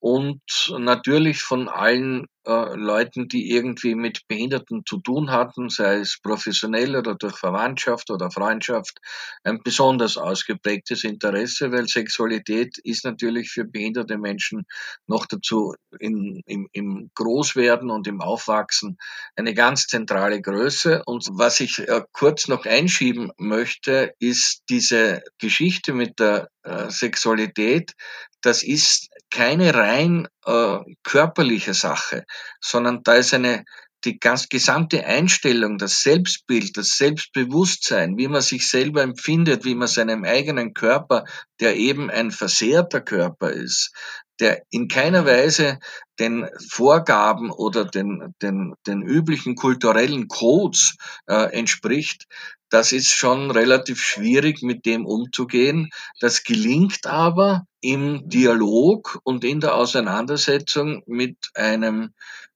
und 0.00 0.40
natürlich 0.78 1.42
von 1.42 1.68
allen 1.68 2.26
äh, 2.48 2.74
Leuten, 2.76 3.28
die 3.28 3.50
irgendwie 3.50 3.94
mit 3.94 4.26
Behinderten 4.26 4.82
zu 4.86 5.00
tun 5.00 5.30
hatten, 5.30 5.68
sei 5.68 5.96
es 5.96 6.18
professionell 6.22 6.96
oder 6.96 7.14
durch 7.14 7.36
Verwandtschaft 7.36 8.10
oder 8.10 8.30
Freundschaft, 8.30 9.00
ein 9.44 9.60
besonders 9.62 10.16
ausgeprägtes 10.16 11.04
Interesse, 11.04 11.72
weil 11.72 11.88
Sexualität 11.88 12.78
ist 12.78 13.04
natürlich 13.04 13.50
für 13.50 13.64
behinderte 13.64 14.16
Menschen 14.16 14.66
noch 15.06 15.26
dazu 15.26 15.74
in, 15.98 16.40
im, 16.46 16.68
im 16.72 17.10
Großwerden 17.14 17.90
und 17.90 18.06
im 18.06 18.22
Aufwachsen 18.22 18.96
eine 19.36 19.52
ganz 19.52 19.86
zentrale 19.86 20.40
Größe. 20.40 21.02
Und 21.04 21.26
was 21.32 21.60
ich 21.60 21.80
äh, 21.80 22.02
kurz 22.12 22.48
noch 22.48 22.64
einschieben 22.64 23.30
möchte, 23.36 24.14
ist 24.20 24.62
diese 24.70 25.22
Geschichte 25.38 25.92
mit 25.92 26.18
der 26.18 26.48
äh, 26.62 26.90
Sexualität, 26.90 27.92
das 28.42 28.62
ist 28.62 29.08
keine 29.30 29.74
rein 29.74 30.28
äh, 30.46 30.78
körperliche 31.02 31.74
Sache, 31.74 32.24
sondern 32.60 33.02
da 33.02 33.14
ist 33.14 33.34
eine 33.34 33.64
die 34.04 34.18
ganz 34.18 34.48
gesamte 34.48 35.04
Einstellung, 35.04 35.76
das 35.76 36.02
Selbstbild, 36.02 36.76
das 36.76 36.90
Selbstbewusstsein, 36.90 38.16
wie 38.16 38.28
man 38.28 38.42
sich 38.42 38.68
selber 38.68 39.02
empfindet, 39.02 39.64
wie 39.64 39.74
man 39.74 39.88
seinem 39.88 40.24
eigenen 40.24 40.72
Körper, 40.72 41.24
der 41.60 41.76
eben 41.76 42.08
ein 42.08 42.30
versehrter 42.30 43.00
Körper 43.00 43.50
ist, 43.50 43.92
der 44.40 44.62
in 44.70 44.88
keiner 44.88 45.26
Weise 45.26 45.78
den 46.18 46.48
Vorgaben 46.68 47.50
oder 47.50 47.84
den, 47.84 48.34
den, 48.42 48.74
den 48.86 49.02
üblichen 49.02 49.54
kulturellen 49.54 50.28
Codes 50.28 50.96
äh, 51.26 51.52
entspricht, 51.52 52.26
das 52.70 52.92
ist 52.92 53.10
schon 53.10 53.50
relativ 53.50 54.02
schwierig, 54.02 54.62
mit 54.62 54.84
dem 54.84 55.06
umzugehen. 55.06 55.90
Das 56.20 56.44
gelingt 56.44 57.06
aber 57.06 57.66
im 57.80 58.28
Dialog 58.28 59.18
und 59.24 59.44
in 59.44 59.60
der 59.60 59.74
Auseinandersetzung 59.74 61.02
mit 61.06 61.36
einem 61.54 62.12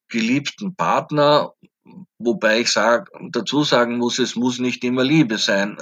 geliebten 0.09 0.75
Partner 0.75 1.55
Wobei 2.19 2.61
ich 2.61 2.71
sag, 2.71 3.11
dazu 3.31 3.65
sagen 3.65 3.99
muss, 3.99 4.21
es 4.21 4.37
muss 4.37 4.61
nicht 4.61 4.85
immer 4.85 5.03
Liebe 5.03 5.39
sein. 5.39 5.77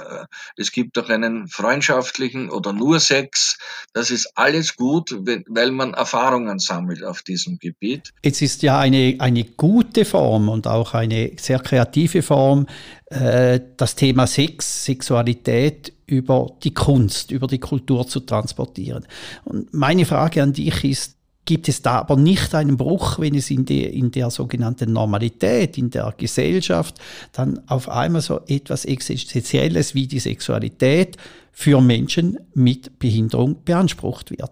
Es 0.57 0.71
gibt 0.71 0.97
auch 0.97 1.09
einen 1.09 1.47
freundschaftlichen 1.47 2.49
oder 2.49 2.73
nur 2.73 2.99
Sex. 2.99 3.59
Das 3.93 4.09
ist 4.09 4.31
alles 4.35 4.75
gut, 4.75 5.15
weil 5.47 5.71
man 5.71 5.93
Erfahrungen 5.93 6.57
sammelt 6.57 7.03
auf 7.03 7.21
diesem 7.21 7.59
Gebiet. 7.59 8.11
Es 8.23 8.41
ist 8.41 8.63
ja 8.63 8.79
eine, 8.79 9.15
eine 9.19 9.43
gute 9.43 10.03
Form 10.03 10.49
und 10.49 10.65
auch 10.65 10.95
eine 10.95 11.33
sehr 11.37 11.59
kreative 11.59 12.23
Form, 12.23 12.65
äh, 13.05 13.59
das 13.77 13.95
Thema 13.95 14.25
Sex, 14.25 14.85
Sexualität 14.85 15.93
über 16.07 16.57
die 16.63 16.73
Kunst, 16.73 17.29
über 17.29 17.45
die 17.45 17.59
Kultur 17.59 18.07
zu 18.07 18.21
transportieren. 18.21 19.05
Und 19.43 19.73
meine 19.73 20.05
Frage 20.05 20.41
an 20.41 20.53
dich 20.53 20.83
ist, 20.83 21.20
gibt 21.45 21.67
es 21.67 21.81
da 21.81 21.99
aber 21.99 22.15
nicht 22.15 22.53
einen 22.53 22.77
Bruch, 22.77 23.19
wenn 23.19 23.35
es 23.35 23.49
in 23.49 23.65
der, 23.65 23.91
in 23.91 24.11
der 24.11 24.29
sogenannten 24.29 24.93
Normalität, 24.93 25.77
in 25.77 25.89
der 25.89 26.13
Gesellschaft, 26.15 26.99
dann 27.31 27.61
auf 27.67 27.89
einmal 27.89 28.21
so 28.21 28.41
etwas 28.47 28.85
Existenzielles 28.85 29.95
wie 29.95 30.07
die 30.07 30.19
Sexualität 30.19 31.17
für 31.51 31.81
Menschen 31.81 32.39
mit 32.53 32.99
Behinderung 32.99 33.63
beansprucht 33.63 34.31
wird. 34.31 34.51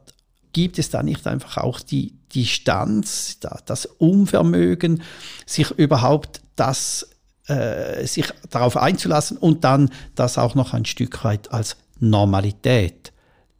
Gibt 0.51 0.79
es 0.79 0.89
da 0.89 1.03
nicht 1.03 1.27
einfach 1.27 1.57
auch 1.57 1.79
die 1.79 2.13
Distanz, 2.33 3.39
das 3.65 3.85
Unvermögen, 3.85 5.03
sich 5.45 5.71
überhaupt 5.71 6.41
das, 6.55 7.09
äh, 7.47 8.05
sich 8.05 8.25
darauf 8.49 8.77
einzulassen 8.77 9.37
und 9.37 9.63
dann 9.63 9.91
das 10.15 10.37
auch 10.37 10.55
noch 10.55 10.73
ein 10.73 10.85
Stück 10.85 11.23
weit 11.23 11.51
als 11.51 11.77
Normalität 11.99 13.13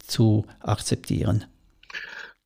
zu 0.06 0.44
akzeptieren? 0.60 1.44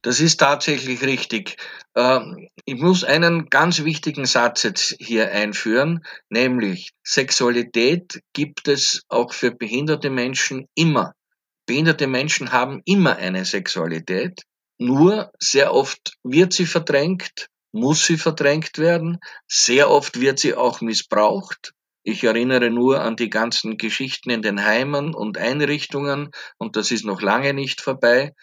Das 0.04 0.20
ist 0.20 0.36
tatsächlich 0.36 1.00
richtig. 1.02 1.56
Ähm, 1.96 2.50
ich 2.66 2.74
muss 2.74 3.04
einen 3.04 3.46
ganz 3.46 3.84
wichtigen 3.84 4.26
Satz 4.26 4.62
jetzt 4.62 4.96
hier 4.98 5.32
einführen, 5.32 6.04
nämlich 6.28 6.90
Sexualität 7.02 8.20
gibt 8.34 8.68
es 8.68 9.00
auch 9.08 9.32
für 9.32 9.50
behinderte 9.50 10.10
Menschen 10.10 10.68
immer. 10.74 11.14
Behinderte 11.64 12.06
Menschen 12.06 12.52
haben 12.52 12.82
immer 12.84 13.16
eine 13.16 13.46
Sexualität, 13.46 14.42
nur 14.76 15.32
sehr 15.38 15.72
oft 15.72 16.18
wird 16.22 16.52
sie 16.52 16.66
verdrängt, 16.66 17.46
muss 17.72 18.04
sie 18.04 18.18
verdrängt 18.18 18.76
werden, 18.76 19.20
sehr 19.48 19.88
oft 19.88 20.20
wird 20.20 20.38
sie 20.38 20.54
auch 20.54 20.82
missbraucht. 20.82 21.72
Ich 22.02 22.22
erinnere 22.24 22.68
nur 22.68 23.00
an 23.00 23.16
die 23.16 23.30
ganzen 23.30 23.78
Geschichten 23.78 24.28
in 24.28 24.42
den 24.42 24.66
Heimen 24.66 25.14
und 25.14 25.38
Einrichtungen 25.38 26.28
und 26.58 26.76
das 26.76 26.90
ist 26.90 27.06
noch 27.06 27.22
lange 27.22 27.54
nicht 27.54 27.80
vorbei. 27.80 28.34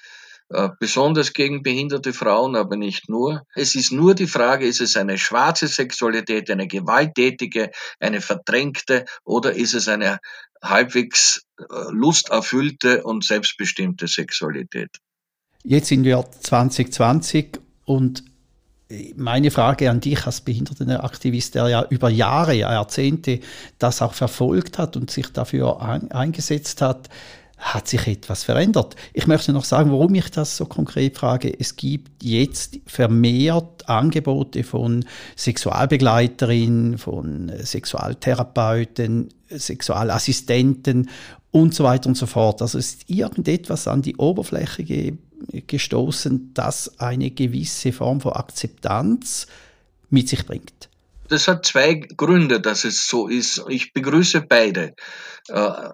Äh, 0.54 0.70
besonders 0.80 1.32
gegen 1.32 1.64
behinderte 1.64 2.12
Frauen, 2.12 2.58
aber 2.58 2.76
nicht 2.76 3.08
nur. 3.08 3.44
Es 3.56 3.76
ist 3.76 3.92
nur 3.92 4.16
die 4.16 4.28
Frage, 4.28 4.66
ist 4.66 4.82
es 4.82 4.98
eine 4.98 5.18
schwarze 5.18 5.68
Sexualität, 5.68 6.50
eine 6.52 6.68
gewalttätige, 6.68 7.72
eine 8.00 8.20
verdrängte 8.20 9.06
oder 9.24 9.54
ist 9.54 9.74
es 9.74 9.88
eine 9.88 10.20
halbwegs 10.62 11.44
äh, 11.58 11.64
lusterfüllte 11.90 13.04
und 13.04 13.24
selbstbestimmte 13.24 14.08
Sexualität? 14.08 14.90
Jetzt 15.64 15.88
sind 15.88 16.04
wir 16.04 16.26
2020 16.42 17.60
und 17.86 18.24
meine 19.16 19.52
Frage 19.52 19.90
an 19.90 20.02
dich 20.02 20.26
als 20.26 20.42
Behindertenaktivist, 20.42 21.56
der 21.56 21.70
ja 21.70 21.86
über 21.90 22.10
Jahre, 22.10 22.56
Jahrzehnte 22.56 23.40
das 23.80 24.02
auch 24.02 24.14
verfolgt 24.14 24.78
hat 24.78 24.98
und 24.98 25.10
sich 25.10 25.32
dafür 25.32 25.82
eingesetzt 25.82 26.82
hat, 26.82 27.10
hat 27.62 27.88
sich 27.88 28.08
etwas 28.08 28.44
verändert. 28.44 28.96
Ich 29.14 29.28
möchte 29.28 29.54
noch 29.54 29.66
sagen, 29.66 29.92
warum 29.92 30.16
ich 30.16 30.32
das 30.32 30.58
so 30.58 30.66
konkret 30.66 31.18
frage. 31.18 31.54
Es 31.58 31.76
gibt 31.76 32.24
jetzt 32.24 32.80
vermehrt 32.88 33.88
Angebote 33.88 34.64
von 34.64 35.06
Sexualbegleiterinnen, 35.38 36.98
von 36.98 37.52
Sexualtherapeuten, 37.62 39.30
Sexualassistenten 39.50 41.10
und 41.52 41.76
so 41.76 41.84
weiter 41.84 42.10
und 42.10 42.16
so 42.16 42.26
fort. 42.26 42.64
Also 42.64 42.80
ist 42.80 43.04
irgendetwas 43.08 43.88
an 43.88 44.02
die 44.02 44.18
Oberfläche 44.18 44.84
ge 44.84 45.14
gestoßen, 45.66 46.54
das 46.54 47.00
eine 47.00 47.32
gewisse 47.32 47.92
Form 47.92 48.22
von 48.22 48.34
Akzeptanz 48.34 49.48
mit 50.12 50.30
sich 50.30 50.46
bringt. 50.46 50.88
Das 51.30 51.48
hat 51.48 51.66
zwei 51.66 51.96
Gründe, 51.96 52.62
dass 52.62 52.84
es 52.84 53.08
so 53.08 53.28
ist. 53.28 53.64
Ich 53.68 53.92
begrüße 53.94 54.42
beide 54.42 54.94
äh, 55.48 55.90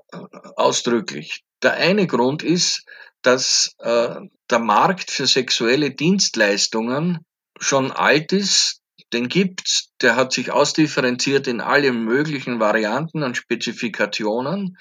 ausdrücklich. 0.57 1.45
Der 1.63 1.73
eine 1.73 2.07
Grund 2.07 2.43
ist, 2.43 2.83
dass 3.21 3.75
äh, 3.79 4.15
der 4.49 4.59
Markt 4.59 5.11
für 5.11 5.27
sexuelle 5.27 5.91
Dienstleistungen 5.91 7.19
schon 7.59 7.91
alt 7.91 8.31
ist, 8.31 8.81
den 9.13 9.29
gibt's, 9.29 9.89
der 10.01 10.15
hat 10.15 10.33
sich 10.33 10.51
ausdifferenziert 10.51 11.47
in 11.47 11.61
alle 11.61 11.93
möglichen 11.93 12.59
Varianten 12.59 13.23
und 13.23 13.37
Spezifikationen. 13.37 14.77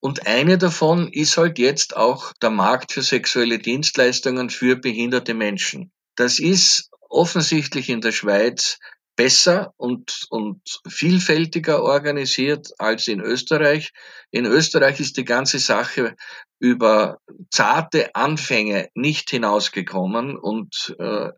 Und 0.00 0.26
eine 0.26 0.56
davon 0.58 1.08
ist 1.12 1.36
halt 1.36 1.58
jetzt 1.58 1.96
auch 1.96 2.32
der 2.40 2.50
Markt 2.50 2.92
für 2.92 3.02
sexuelle 3.02 3.58
Dienstleistungen 3.58 4.50
für 4.50 4.76
behinderte 4.76 5.34
Menschen. 5.34 5.92
Das 6.16 6.38
ist 6.38 6.90
offensichtlich 7.08 7.88
in 7.88 8.00
der 8.00 8.12
Schweiz 8.12 8.78
besser 9.16 9.72
und, 9.76 10.26
und 10.30 10.60
vielfältiger 10.86 11.82
organisiert 11.82 12.68
als 12.78 13.08
in 13.08 13.20
Österreich. 13.20 13.92
In 14.30 14.44
Österreich 14.44 15.00
ist 15.00 15.16
die 15.16 15.24
ganze 15.24 15.58
Sache 15.58 16.14
über 16.58 17.18
zarte 17.50 18.14
Anfänge 18.14 18.88
nicht 18.94 19.30
hinausgekommen 19.30 20.36
und 20.36 20.94
äh, 20.98 21.30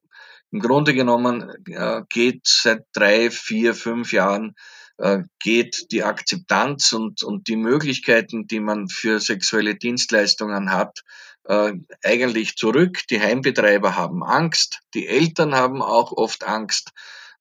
im 0.50 0.61
Grunde 0.61 0.94
genommen 0.94 1.52
äh, 1.66 2.02
geht 2.08 2.47
seit 2.47 2.85
drei, 2.92 3.30
vier, 3.30 3.75
fünf 3.75 4.12
Jahren 4.12 4.54
äh, 4.99 5.23
geht 5.38 5.92
die 5.92 6.02
Akzeptanz 6.02 6.92
und, 6.92 7.23
und 7.23 7.49
die 7.49 7.56
Möglichkeiten, 7.56 8.47
die 8.47 8.61
man 8.61 8.88
für 8.88 9.20
sexuelle 9.20 9.76
Dienstleistungen 9.76 10.73
hat, 10.73 11.04
äh, 11.44 11.73
eigentlich 12.02 12.56
zurück. 12.56 13.02
Die 13.11 13.20
Heimbetreiber 13.20 13.97
haben 13.97 14.25
Angst, 14.25 14.80
die 14.94 15.06
Eltern 15.06 15.54
haben 15.54 15.82
auch 15.82 16.12
oft 16.12 16.44
Angst. 16.44 16.92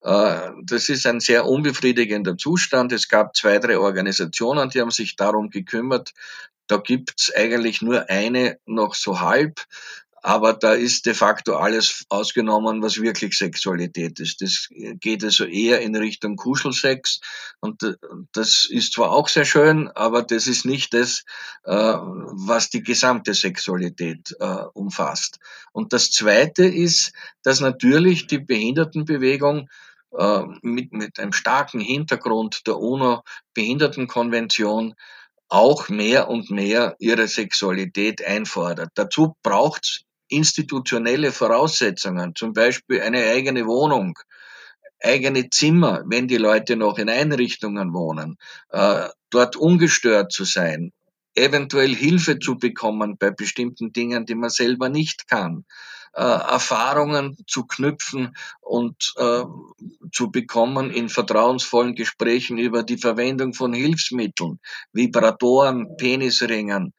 Äh, 0.02 0.52
das 0.64 0.90
ist 0.90 1.06
ein 1.06 1.20
sehr 1.20 1.46
unbefriedigender 1.46 2.38
Zustand. 2.38 2.92
Es 2.92 3.08
gab 3.08 3.36
zwei, 3.36 3.60
drei 3.60 3.78
Organisationen, 3.78 4.70
die 4.70 4.82
haben 4.82 4.92
sich 4.92 5.16
darum 5.16 5.50
gekümmert. 5.50 6.14
Da 6.68 6.78
gibt's 6.78 7.34
eigentlich 7.34 7.82
nur 7.82 8.10
eine 8.10 8.60
noch 8.66 8.94
so 8.94 9.20
halb. 9.22 9.62
Aber 10.24 10.52
da 10.52 10.74
ist 10.74 11.06
de 11.06 11.14
facto 11.14 11.56
alles 11.56 12.04
ausgenommen, 12.10 12.82
was 12.82 13.02
wirklich 13.02 13.38
Sexualität 13.38 14.20
ist. 14.20 14.42
Das 14.42 14.68
geht 15.00 15.24
also 15.24 15.46
eher 15.46 15.80
in 15.80 15.96
Richtung 15.96 16.36
Kuschelsex. 16.36 17.22
Und 17.62 17.98
das 18.34 18.68
ist 18.70 18.94
zwar 18.94 19.12
auch 19.12 19.30
sehr 19.30 19.46
schön, 19.46 19.88
aber 19.90 20.24
das 20.24 20.48
ist 20.48 20.66
nicht 20.66 20.94
das, 20.94 21.24
äh, 21.64 21.72
was 21.72 22.70
die 22.70 22.84
gesamte 22.84 23.34
Sexualität 23.34 24.36
äh, 24.40 24.64
umfasst. 24.74 25.40
Und 25.72 25.94
das 25.94 26.12
Zweite 26.12 26.66
ist, 26.66 27.14
dass 27.44 27.62
natürlich 27.62 28.28
die 28.28 28.40
Behindertenbewegung 28.40 29.70
äh, 30.12 30.44
mit, 30.62 30.94
mit 30.94 31.20
einem 31.20 31.34
starken 31.34 31.80
Hintergrund 31.80 32.68
der 32.68 32.78
UNO-Behindertenkonvention 32.78 34.94
auch 35.50 35.90
mehr 35.90 36.30
und 36.30 36.52
mehr 36.52 36.96
ihre 37.00 37.28
Sexualität 37.28 38.26
einfordert. 38.26 38.92
Dazu 38.96 39.36
braucht's 39.44 40.04
institutionelle 40.30 41.32
Voraussetzungen, 41.32 42.36
zum 42.36 42.54
Beispiel 42.54 43.02
eine 43.02 43.24
eigene 43.24 43.66
Wohnung, 43.66 44.18
eigene 45.02 45.50
Zimmer, 45.50 46.04
wenn 46.06 46.28
die 46.28 46.38
Leute 46.38 46.76
noch 46.76 46.98
in 46.98 47.10
Einrichtungen 47.10 47.94
wohnen, 47.94 48.38
äh, 48.70 49.08
dort 49.30 49.56
ungestört 49.56 50.32
zu 50.32 50.44
sein, 50.44 50.92
eventuell 51.36 51.96
Hilfe 51.96 52.40
zu 52.40 52.58
bekommen 52.58 53.18
bei 53.18 53.32
bestimmten 53.32 53.94
Dingen, 53.94 54.26
die 54.26 54.36
man 54.36 54.50
selber 54.50 54.90
nicht 54.90 55.28
kann, 55.28 55.66
äh, 56.18 56.22
Erfahrungen 56.24 57.38
zu 57.46 57.68
knüpfen 57.68 58.36
und 58.60 59.14
äh, 59.18 59.44
zu 60.12 60.32
bekommen 60.32 60.90
in 60.90 61.10
vertrauensvollen 61.10 61.94
Gesprächen 61.94 62.58
über 62.58 62.82
die 62.82 62.98
Verwendung 62.98 63.54
von 63.54 63.72
Hilfsmitteln, 63.72 64.60
Vibratoren, 64.94 65.96
Penisringen, 65.96 66.94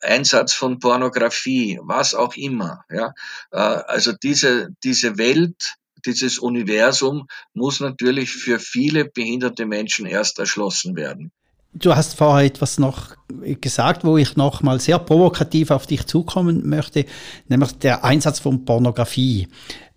Einsatz 0.00 0.54
von 0.54 0.78
Pornografie, 0.78 1.78
was 1.82 2.14
auch 2.14 2.34
immer. 2.34 2.86
Ja? 2.90 3.12
Äh, 3.50 3.58
also 3.58 4.12
diese, 4.12 4.70
diese 4.82 5.18
Welt, 5.18 5.74
dieses 6.06 6.38
Universum 6.38 7.26
muss 7.52 7.80
natürlich 7.80 8.30
für 8.32 8.58
viele 8.58 9.04
behinderte 9.04 9.66
Menschen 9.66 10.06
erst 10.06 10.38
erschlossen 10.38 10.96
werden. 10.96 11.30
Du 11.78 11.94
hast 11.94 12.14
vorher 12.14 12.46
etwas 12.46 12.78
noch 12.78 13.16
gesagt, 13.60 14.02
wo 14.02 14.16
ich 14.16 14.34
noch 14.36 14.62
mal 14.62 14.80
sehr 14.80 14.98
provokativ 14.98 15.70
auf 15.70 15.86
dich 15.86 16.06
zukommen 16.06 16.66
möchte, 16.66 17.04
nämlich 17.48 17.72
der 17.72 18.02
Einsatz 18.02 18.38
von 18.38 18.64
Pornografie. 18.64 19.48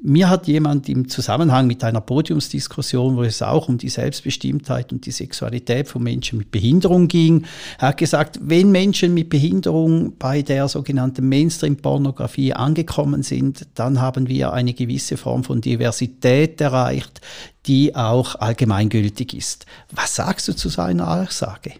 Mir 0.01 0.29
hat 0.29 0.47
jemand 0.47 0.87
im 0.87 1.09
Zusammenhang 1.09 1.67
mit 1.67 1.83
einer 1.83 1.99
Podiumsdiskussion, 1.99 3.17
wo 3.17 3.23
es 3.23 3.41
auch 3.41 3.67
um 3.67 3.77
die 3.77 3.89
Selbstbestimmtheit 3.89 4.93
und 4.93 5.05
die 5.05 5.11
Sexualität 5.11 5.89
von 5.89 6.01
Menschen 6.01 6.39
mit 6.39 6.51
Behinderung 6.51 7.09
ging, 7.09 7.45
hat 7.79 7.97
gesagt, 7.97 8.39
wenn 8.41 8.71
Menschen 8.71 9.13
mit 9.13 9.27
Behinderung 9.27 10.13
bei 10.17 10.41
der 10.41 10.69
sogenannten 10.69 11.27
Mainstream-Pornografie 11.27 12.53
angekommen 12.53 13.23
sind, 13.23 13.67
dann 13.75 13.99
haben 13.99 14.29
wir 14.29 14.53
eine 14.53 14.73
gewisse 14.73 15.17
Form 15.17 15.43
von 15.43 15.59
Diversität 15.59 16.61
erreicht, 16.61 17.19
die 17.65 17.93
auch 17.93 18.35
allgemeingültig 18.35 19.33
ist. 19.33 19.65
Was 19.91 20.15
sagst 20.15 20.47
du 20.47 20.55
zu 20.55 20.69
seiner 20.69 21.23
Aussage? 21.23 21.73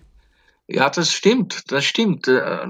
Ja, 0.71 0.89
das 0.89 1.11
stimmt, 1.11 1.63
das 1.71 1.83
stimmt. 1.83 2.27
Äh, 2.27 2.67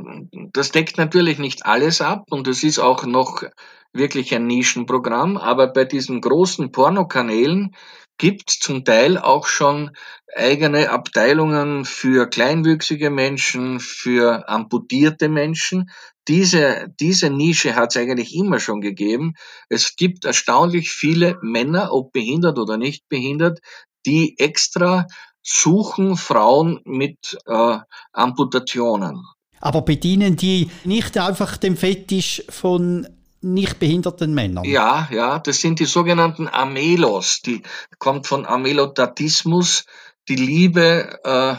das 0.53 0.71
deckt 0.71 0.97
natürlich 0.97 1.37
nicht 1.37 1.65
alles 1.65 1.99
ab 2.01 2.25
und 2.31 2.47
es 2.47 2.63
ist 2.63 2.79
auch 2.79 3.05
noch 3.05 3.43
wirklich 3.91 4.33
ein 4.33 4.47
Nischenprogramm, 4.47 5.35
aber 5.37 5.67
bei 5.67 5.83
diesen 5.83 6.21
großen 6.21 6.71
Pornokanälen 6.71 7.75
gibt 8.17 8.49
zum 8.51 8.85
Teil 8.85 9.17
auch 9.17 9.47
schon 9.47 9.91
eigene 10.33 10.91
Abteilungen 10.91 11.83
für 11.83 12.27
kleinwüchsige 12.29 13.09
Menschen, 13.09 13.79
für 13.79 14.47
amputierte 14.47 15.27
Menschen. 15.27 15.89
Diese, 16.27 16.87
diese 16.99 17.29
Nische 17.29 17.75
hat 17.75 17.89
es 17.91 17.97
eigentlich 17.97 18.33
immer 18.35 18.59
schon 18.59 18.81
gegeben. 18.81 19.33
Es 19.67 19.95
gibt 19.95 20.25
erstaunlich 20.25 20.91
viele 20.91 21.37
Männer, 21.41 21.91
ob 21.91 22.13
behindert 22.13 22.59
oder 22.59 22.77
nicht 22.77 23.09
behindert, 23.09 23.59
die 24.05 24.37
extra 24.37 25.07
suchen 25.41 26.17
Frauen 26.17 26.81
mit 26.85 27.37
äh, 27.45 27.77
Amputationen. 28.13 29.23
Aber 29.61 29.81
bedienen 29.81 30.35
die 30.35 30.69
nicht 30.85 31.17
einfach 31.17 31.57
den 31.57 31.75
Fetisch 31.75 32.43
von 32.49 33.07
nicht 33.41 33.79
behinderten 33.79 34.33
Männern. 34.33 34.65
Ja, 34.65 35.07
ja, 35.11 35.39
das 35.39 35.61
sind 35.61 35.79
die 35.79 35.85
sogenannten 35.85 36.47
Amelos. 36.47 37.41
Die 37.41 37.63
kommt 37.97 38.27
von 38.27 38.45
Amelotatismus, 38.45 39.85
die 40.27 40.35
Liebe 40.35 41.19
äh, 41.23 41.55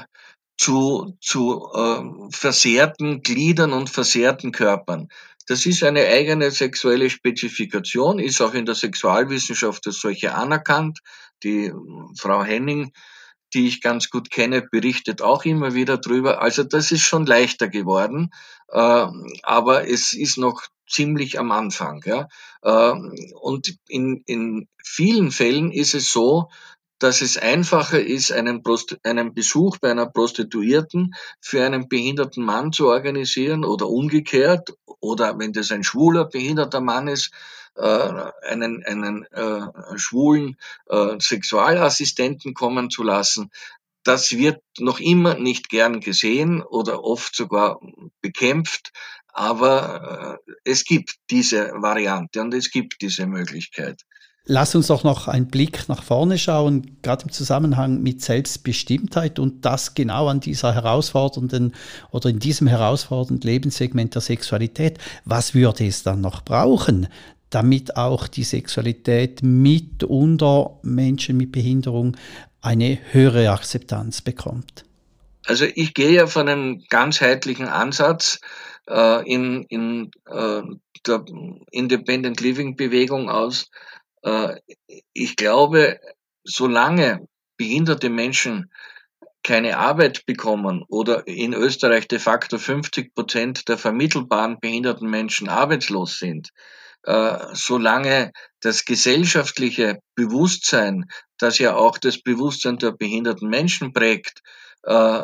zu, 0.58 1.16
zu 1.20 1.68
äh, 1.74 2.02
versehrten 2.30 3.22
Gliedern 3.22 3.72
und 3.72 3.88
versehrten 3.88 4.52
Körpern. 4.52 5.08
Das 5.46 5.66
ist 5.66 5.82
eine 5.82 6.06
eigene 6.06 6.50
sexuelle 6.50 7.10
Spezifikation, 7.10 8.18
ist 8.18 8.40
auch 8.40 8.54
in 8.54 8.66
der 8.66 8.74
Sexualwissenschaft 8.74 9.86
als 9.86 9.98
solche 9.98 10.34
anerkannt. 10.34 11.00
Die 11.42 11.72
Frau 12.16 12.44
Henning, 12.44 12.92
die 13.54 13.66
ich 13.66 13.80
ganz 13.80 14.10
gut 14.10 14.30
kenne, 14.30 14.62
berichtet 14.62 15.22
auch 15.22 15.44
immer 15.44 15.74
wieder 15.74 15.98
drüber. 15.98 16.42
Also 16.42 16.64
das 16.64 16.92
ist 16.92 17.02
schon 17.02 17.26
leichter 17.26 17.68
geworden, 17.68 18.30
äh, 18.68 19.06
aber 19.42 19.88
es 19.88 20.12
ist 20.12 20.38
noch 20.38 20.62
ziemlich 20.88 21.38
am 21.38 21.50
Anfang. 21.52 22.02
Ja. 22.04 22.28
Ähm, 22.64 23.14
und 23.40 23.76
in, 23.88 24.22
in 24.26 24.68
vielen 24.84 25.30
Fällen 25.30 25.72
ist 25.72 25.94
es 25.94 26.12
so, 26.12 26.48
dass 26.98 27.22
es 27.22 27.38
einfacher 27.38 28.00
ist, 28.00 28.30
einen, 28.30 28.62
Prost 28.62 28.98
einen 29.04 29.32
Besuch 29.32 29.78
bei 29.78 29.90
einer 29.90 30.06
Prostituierten 30.06 31.14
für 31.40 31.64
einen 31.64 31.88
behinderten 31.88 32.44
Mann 32.44 32.72
zu 32.72 32.88
organisieren 32.88 33.64
oder 33.64 33.88
umgekehrt, 33.88 34.74
oder 35.00 35.38
wenn 35.38 35.54
das 35.54 35.70
ein 35.70 35.82
schwuler, 35.82 36.26
behinderter 36.26 36.82
Mann 36.82 37.08
ist, 37.08 37.28
äh, 37.28 37.59
einen, 37.82 38.84
einen 38.84 39.24
äh, 39.24 39.66
schwulen 39.96 40.56
äh, 40.88 41.18
Sexualassistenten 41.18 42.54
kommen 42.54 42.90
zu 42.90 43.02
lassen. 43.02 43.50
Das 44.02 44.32
wird 44.32 44.62
noch 44.78 44.98
immer 44.98 45.34
nicht 45.34 45.68
gern 45.68 46.00
gesehen 46.00 46.62
oder 46.62 47.04
oft 47.04 47.36
sogar 47.36 47.80
bekämpft, 48.22 48.92
aber 49.28 50.40
äh, 50.44 50.52
es 50.64 50.84
gibt 50.84 51.16
diese 51.30 51.72
Variante 51.74 52.40
und 52.40 52.54
es 52.54 52.70
gibt 52.70 53.02
diese 53.02 53.26
Möglichkeit. 53.26 54.02
Lass 54.46 54.74
uns 54.74 54.86
doch 54.86 55.04
noch 55.04 55.28
einen 55.28 55.48
Blick 55.48 55.88
nach 55.88 56.02
vorne 56.02 56.38
schauen, 56.38 56.96
gerade 57.02 57.24
im 57.24 57.30
Zusammenhang 57.30 58.02
mit 58.02 58.22
Selbstbestimmtheit 58.22 59.38
und 59.38 59.64
das 59.64 59.94
genau 59.94 60.28
an 60.28 60.40
dieser 60.40 60.74
herausfordernden 60.74 61.74
oder 62.10 62.30
in 62.30 62.38
diesem 62.38 62.66
herausfordernden 62.66 63.46
Lebenssegment 63.46 64.14
der 64.14 64.22
Sexualität. 64.22 64.98
Was 65.24 65.54
würde 65.54 65.86
es 65.86 66.02
dann 66.02 66.22
noch 66.22 66.42
brauchen, 66.42 67.08
damit 67.50 67.96
auch 67.96 68.28
die 68.28 68.44
Sexualität 68.44 69.42
mit 69.42 70.04
unter 70.04 70.78
Menschen 70.82 71.36
mit 71.36 71.52
Behinderung 71.52 72.16
eine 72.60 72.98
höhere 73.12 73.50
Akzeptanz 73.50 74.20
bekommt? 74.20 74.84
Also 75.46 75.64
ich 75.64 75.94
gehe 75.94 76.12
ja 76.12 76.26
von 76.26 76.48
einem 76.48 76.84
ganzheitlichen 76.88 77.66
Ansatz 77.66 78.40
äh, 78.88 79.28
in, 79.30 79.64
in 79.64 80.10
äh, 80.26 80.62
der 81.06 81.24
Independent 81.70 82.40
Living 82.40 82.76
Bewegung 82.76 83.30
aus. 83.30 83.70
Äh, 84.22 84.56
ich 85.12 85.36
glaube, 85.36 85.98
solange 86.44 87.26
behinderte 87.56 88.10
Menschen 88.10 88.70
keine 89.42 89.78
Arbeit 89.78 90.26
bekommen 90.26 90.84
oder 90.88 91.26
in 91.26 91.54
Österreich 91.54 92.06
de 92.08 92.18
facto 92.18 92.58
50 92.58 93.14
Prozent 93.14 93.68
der 93.68 93.78
vermittelbaren 93.78 94.60
behinderten 94.60 95.08
Menschen 95.08 95.48
arbeitslos 95.48 96.18
sind, 96.18 96.50
solange 97.52 98.32
das 98.60 98.84
gesellschaftliche 98.84 100.00
Bewusstsein, 100.14 101.06
das 101.38 101.58
ja 101.58 101.74
auch 101.74 101.98
das 101.98 102.20
Bewusstsein 102.22 102.76
der 102.78 102.92
behinderten 102.92 103.48
Menschen 103.48 103.92
prägt, 103.92 104.42
äh, 104.82 105.22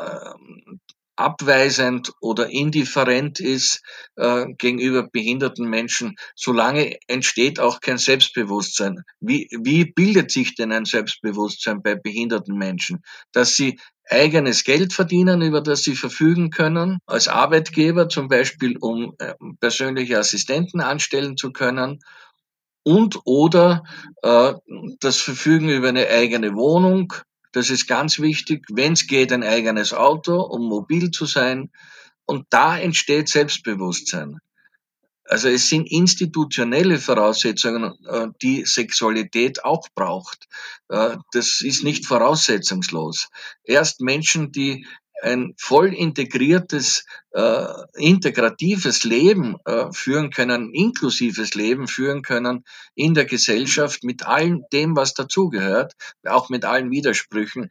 abweisend 1.17 2.13
oder 2.21 2.51
indifferent 2.51 3.41
ist 3.41 3.83
äh, 4.17 4.47
gegenüber 4.59 5.09
behinderten 5.11 5.69
Menschen, 5.69 6.17
solange 6.35 6.97
entsteht 7.09 7.59
auch 7.59 7.81
kein 7.81 7.99
Selbstbewusstsein. 7.99 9.03
Wie, 9.21 9.49
wie 9.63 9.85
bildet 9.85 10.31
sich 10.31 10.55
denn 10.55 10.73
ein 10.73 10.85
Selbstbewusstsein 10.85 11.83
bei 11.83 11.95
behinderten 11.95 12.57
Menschen? 12.57 13.03
Dass 13.33 13.57
sie 13.57 13.79
eigenes 14.09 14.65
Geld 14.65 14.93
verdienen, 14.93 15.43
über 15.43 15.61
das 15.61 15.83
sie 15.83 15.97
verfügen 15.97 16.51
können, 16.51 16.99
als 17.07 17.29
Arbeitgeber 17.29 18.09
zum 18.09 18.29
Beispiel, 18.29 18.77
um 18.79 19.15
äh, 19.19 19.35
persönliche 19.61 20.19
Assistenten 20.19 20.81
anstellen 20.81 21.37
zu 21.37 21.51
können 21.51 21.99
und 22.85 23.19
oder 23.25 23.83
äh, 24.23 24.55
das 25.01 25.19
Verfügen 25.19 25.69
über 25.69 25.89
eine 25.89 26.09
eigene 26.09 26.55
Wohnung, 26.55 27.13
das 27.57 27.71
ist 27.71 27.87
ganz 27.87 28.19
wichtig. 28.19 28.67
Wenn 28.69 28.93
es 28.93 29.07
geht, 29.07 29.33
ein 29.33 29.43
eigenes 29.43 29.95
Auto, 29.95 30.43
um 30.43 30.69
mobil 30.69 31.11
zu 31.11 31.25
sein. 31.25 31.71
Und 32.27 32.45
da 32.51 32.79
entsteht 32.79 33.31
Selbstbewusstsein. 33.31 34.41
Also 35.25 35.49
es 35.49 35.71
sind 35.71 35.91
institutionelle 35.91 36.99
Voraussetzungen, 36.99 37.95
äh, 38.07 38.29
die 38.43 38.67
Sexualität 38.67 39.65
auch 39.65 39.89
braucht. 39.95 40.49
Äh, 40.91 41.17
das 41.33 41.63
ist 41.63 41.83
nicht 41.83 42.05
voraussetzungslos. 42.05 43.31
Erst 43.65 44.03
Menschen, 44.03 44.53
die 44.53 44.87
ein 45.23 45.55
voll 45.59 45.95
integriertes, 45.95 47.05
äh, 47.33 47.67
integratives 47.95 49.05
Leben 49.05 49.57
äh, 49.65 49.93
führen 49.93 50.31
können, 50.31 50.73
inklusives 50.73 51.55
Leben 51.55 51.89
führen 51.89 52.23
können 52.23 52.65
in 52.95 53.15
der 53.15 53.25
Gesellschaft 53.25 54.05
mit 54.05 54.27
allem 54.27 54.65
dem, 54.73 54.97
was 54.97 55.15
dazugehört, 55.15 55.95
auch 56.25 56.49
mit 56.49 56.65
allen 56.65 56.91
Widersprüchen. 56.91 57.71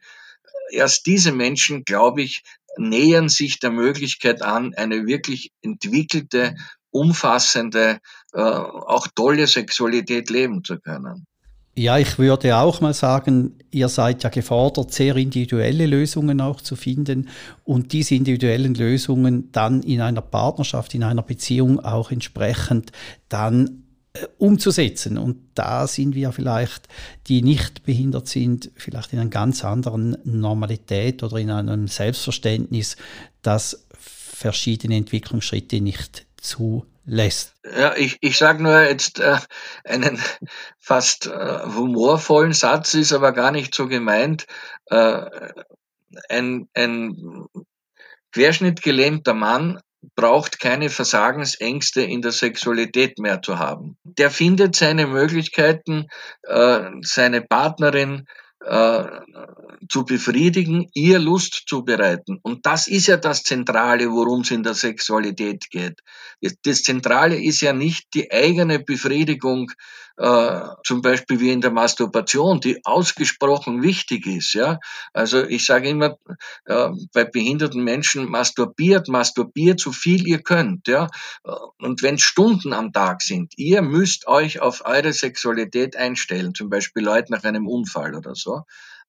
Erst 0.70 1.06
diese 1.06 1.32
Menschen, 1.32 1.84
glaube 1.84 2.22
ich, 2.22 2.42
nähern 2.76 3.28
sich 3.28 3.58
der 3.58 3.70
Möglichkeit 3.70 4.42
an, 4.42 4.74
eine 4.74 5.06
wirklich 5.06 5.52
entwickelte, 5.62 6.56
umfassende, 6.90 8.00
äh, 8.32 8.40
auch 8.40 9.06
tolle 9.14 9.46
Sexualität 9.46 10.30
leben 10.30 10.64
zu 10.64 10.78
können. 10.80 11.26
Ja, 11.78 11.98
ich 11.98 12.18
würde 12.18 12.56
auch 12.56 12.80
mal 12.80 12.94
sagen, 12.94 13.58
ihr 13.70 13.90
seid 13.90 14.22
ja 14.22 14.30
gefordert, 14.30 14.94
sehr 14.94 15.14
individuelle 15.16 15.84
Lösungen 15.84 16.40
auch 16.40 16.62
zu 16.62 16.74
finden 16.74 17.28
und 17.64 17.92
diese 17.92 18.14
individuellen 18.14 18.74
Lösungen 18.74 19.52
dann 19.52 19.82
in 19.82 20.00
einer 20.00 20.22
Partnerschaft, 20.22 20.94
in 20.94 21.02
einer 21.02 21.20
Beziehung 21.20 21.78
auch 21.80 22.10
entsprechend 22.10 22.92
dann 23.28 23.82
äh, 24.14 24.26
umzusetzen. 24.38 25.18
Und 25.18 25.36
da 25.52 25.86
sind 25.86 26.14
wir 26.14 26.32
vielleicht, 26.32 26.88
die 27.26 27.42
nicht 27.42 27.82
behindert 27.82 28.26
sind, 28.26 28.70
vielleicht 28.74 29.12
in 29.12 29.18
einer 29.18 29.28
ganz 29.28 29.62
anderen 29.62 30.16
Normalität 30.24 31.22
oder 31.22 31.36
in 31.36 31.50
einem 31.50 31.88
Selbstverständnis, 31.88 32.96
dass 33.42 33.86
verschiedene 33.98 34.96
Entwicklungsschritte 34.96 35.82
nicht 35.82 36.24
zu 36.38 36.86
lässt. 37.06 37.54
Ja, 37.64 37.96
ich, 37.96 38.18
ich 38.20 38.36
sage 38.36 38.62
nur 38.62 38.82
jetzt 38.82 39.20
äh, 39.20 39.38
einen 39.84 40.20
fast 40.78 41.26
äh, 41.26 41.60
humorvollen 41.64 42.52
Satz, 42.52 42.94
ist 42.94 43.12
aber 43.12 43.32
gar 43.32 43.52
nicht 43.52 43.74
so 43.74 43.88
gemeint. 43.88 44.46
Äh, 44.86 45.30
ein, 46.28 46.68
ein 46.74 47.46
querschnittgelähmter 48.32 49.34
Mann 49.34 49.80
braucht 50.14 50.60
keine 50.60 50.90
Versagensängste 50.90 52.02
in 52.02 52.22
der 52.22 52.32
Sexualität 52.32 53.18
mehr 53.18 53.42
zu 53.42 53.58
haben. 53.58 53.96
Der 54.04 54.30
findet 54.30 54.76
seine 54.76 55.06
Möglichkeiten, 55.06 56.06
äh, 56.42 56.90
seine 57.02 57.42
Partnerin 57.42 58.26
äh, 58.64 59.04
zu 59.88 60.04
befriedigen, 60.04 60.88
ihr 60.94 61.18
Lust 61.18 61.64
zu 61.66 61.84
bereiten. 61.84 62.38
Und 62.42 62.66
das 62.66 62.88
ist 62.88 63.06
ja 63.06 63.16
das 63.16 63.42
Zentrale, 63.42 64.10
worum 64.10 64.40
es 64.40 64.50
in 64.50 64.62
der 64.62 64.74
Sexualität 64.74 65.70
geht. 65.70 66.00
Das 66.64 66.82
Zentrale 66.82 67.40
ist 67.40 67.60
ja 67.60 67.72
nicht 67.72 68.14
die 68.14 68.30
eigene 68.32 68.78
Befriedigung, 68.78 69.70
äh, 70.16 70.60
zum 70.84 71.02
Beispiel 71.02 71.40
wie 71.40 71.50
in 71.50 71.60
der 71.60 71.70
Masturbation, 71.70 72.60
die 72.60 72.84
ausgesprochen 72.84 73.82
wichtig 73.82 74.26
ist. 74.26 74.54
Ja, 74.54 74.78
also 75.12 75.44
ich 75.44 75.66
sage 75.66 75.88
immer 75.88 76.18
äh, 76.64 76.88
bei 77.12 77.24
behinderten 77.24 77.82
Menschen 77.84 78.30
masturbiert, 78.30 79.08
masturbiert 79.08 79.80
so 79.80 79.92
viel 79.92 80.26
ihr 80.26 80.42
könnt. 80.42 80.88
Ja, 80.88 81.08
und 81.78 82.02
wenn 82.02 82.18
Stunden 82.18 82.72
am 82.72 82.92
Tag 82.92 83.22
sind, 83.22 83.52
ihr 83.56 83.82
müsst 83.82 84.26
euch 84.26 84.60
auf 84.60 84.84
eure 84.84 85.12
Sexualität 85.12 85.96
einstellen, 85.96 86.54
zum 86.54 86.70
Beispiel 86.70 87.04
Leute 87.04 87.32
nach 87.32 87.44
einem 87.44 87.68
Unfall 87.68 88.14
oder 88.14 88.34
so. 88.34 88.62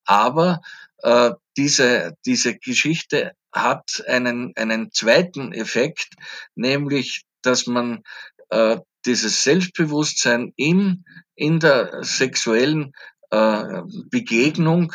Aber 0.06 0.62
äh, 1.04 1.32
diese, 1.58 2.16
diese 2.26 2.58
Geschichte 2.58 3.34
hat 3.52 4.04
einen, 4.08 4.54
einen 4.56 4.92
zweiten 4.92 5.52
Effekt, 5.54 6.16
nämlich, 6.56 7.24
dass 7.42 7.68
man 7.68 8.04
äh, 8.50 8.78
dieses 9.08 9.44
Selbstbewusstsein 9.44 10.54
in, 10.56 11.06
in 11.36 11.60
der 11.60 12.04
sexuellen 12.04 12.94
äh, 13.32 13.82
Begegnung 14.10 14.94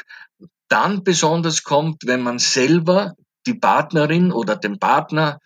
dann 0.69 1.05
besonders 1.05 1.65
kommt, 1.65 2.07
wenn 2.07 2.23
man 2.23 2.39
selber 2.39 3.15
die 3.47 3.55
Partnerin 3.55 4.33
oder 4.33 4.57
den 4.57 4.79
Partner 4.79 5.41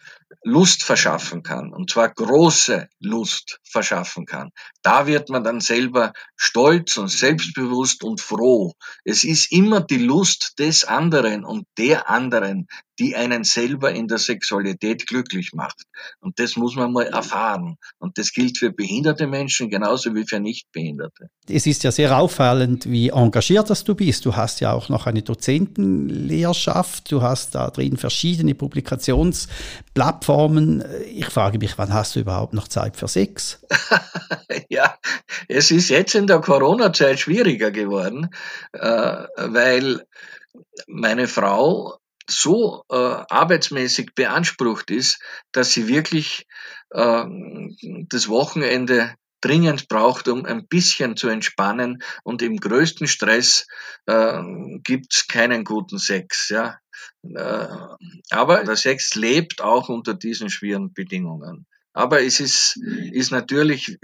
Lust 0.46 0.84
verschaffen 0.84 1.42
kann, 1.42 1.72
und 1.72 1.90
zwar 1.90 2.08
große 2.08 2.86
Lust 3.00 3.58
verschaffen 3.64 4.26
kann. 4.26 4.50
Da 4.80 5.08
wird 5.08 5.28
man 5.28 5.42
dann 5.42 5.60
selber 5.60 6.12
stolz 6.36 6.96
und 6.98 7.08
selbstbewusst 7.08 8.04
und 8.04 8.20
froh. 8.20 8.74
Es 9.02 9.24
ist 9.24 9.50
immer 9.50 9.80
die 9.80 9.98
Lust 9.98 10.60
des 10.60 10.84
anderen 10.84 11.44
und 11.44 11.66
der 11.76 12.08
anderen, 12.08 12.68
die 13.00 13.16
einen 13.16 13.42
selber 13.44 13.90
in 13.92 14.06
der 14.06 14.18
Sexualität 14.18 15.06
glücklich 15.06 15.52
macht. 15.52 15.82
Und 16.20 16.38
das 16.38 16.56
muss 16.56 16.76
man 16.76 16.92
mal 16.92 17.06
erfahren. 17.06 17.76
Und 17.98 18.16
das 18.16 18.32
gilt 18.32 18.56
für 18.56 18.70
behinderte 18.70 19.26
Menschen 19.26 19.68
genauso 19.68 20.14
wie 20.14 20.24
für 20.26 20.40
Nichtbehinderte. 20.40 21.28
Es 21.48 21.66
ist 21.66 21.84
ja 21.84 21.90
sehr 21.90 22.16
auffallend, 22.16 22.88
wie 22.88 23.08
engagiert 23.08 23.68
das 23.68 23.84
du 23.84 23.94
bist. 23.94 24.24
Du 24.24 24.34
hast 24.34 24.60
ja 24.60 24.72
auch 24.72 24.88
noch 24.88 25.06
eine 25.06 25.22
Dozentenlehrschaft. 25.22 27.12
Du 27.12 27.20
hast 27.20 27.54
da 27.54 27.68
drin 27.70 27.98
verschiedene 27.98 28.54
Publikationsplattformen. 28.54 30.35
Ich 31.06 31.26
frage 31.26 31.58
mich, 31.58 31.78
wann 31.78 31.94
hast 31.94 32.14
du 32.14 32.20
überhaupt 32.20 32.52
noch 32.52 32.68
Zeit 32.68 32.96
für 32.96 33.08
Sex? 33.08 33.64
ja, 34.68 34.98
es 35.48 35.70
ist 35.70 35.88
jetzt 35.88 36.14
in 36.14 36.26
der 36.26 36.40
Corona-Zeit 36.40 37.18
schwieriger 37.18 37.70
geworden, 37.70 38.28
äh, 38.72 38.78
weil 39.36 40.06
meine 40.86 41.26
Frau 41.26 41.98
so 42.28 42.84
äh, 42.90 42.96
arbeitsmäßig 42.96 44.14
beansprucht 44.14 44.90
ist, 44.90 45.20
dass 45.52 45.72
sie 45.72 45.88
wirklich 45.88 46.46
äh, 46.90 47.24
das 48.08 48.28
Wochenende 48.28 49.14
dringend 49.46 49.88
braucht, 49.88 50.28
um 50.28 50.44
ein 50.44 50.66
bisschen 50.66 51.16
zu 51.16 51.28
entspannen. 51.28 52.02
Und 52.24 52.42
im 52.42 52.56
größten 52.56 53.06
Stress 53.06 53.66
äh, 54.06 54.42
gibt's 54.82 55.28
keinen 55.28 55.64
guten 55.64 55.98
Sex. 55.98 56.48
Ja. 56.48 56.78
Äh, 57.22 57.68
aber 58.30 58.64
der 58.64 58.76
Sex 58.76 59.14
lebt 59.14 59.62
auch 59.62 59.88
unter 59.88 60.14
diesen 60.14 60.50
schweren 60.50 60.92
Bedingungen. 60.92 61.66
Aber 61.92 62.20
es 62.22 62.40
ist, 62.40 62.76
ist 63.12 63.30
natürlich 63.30 63.96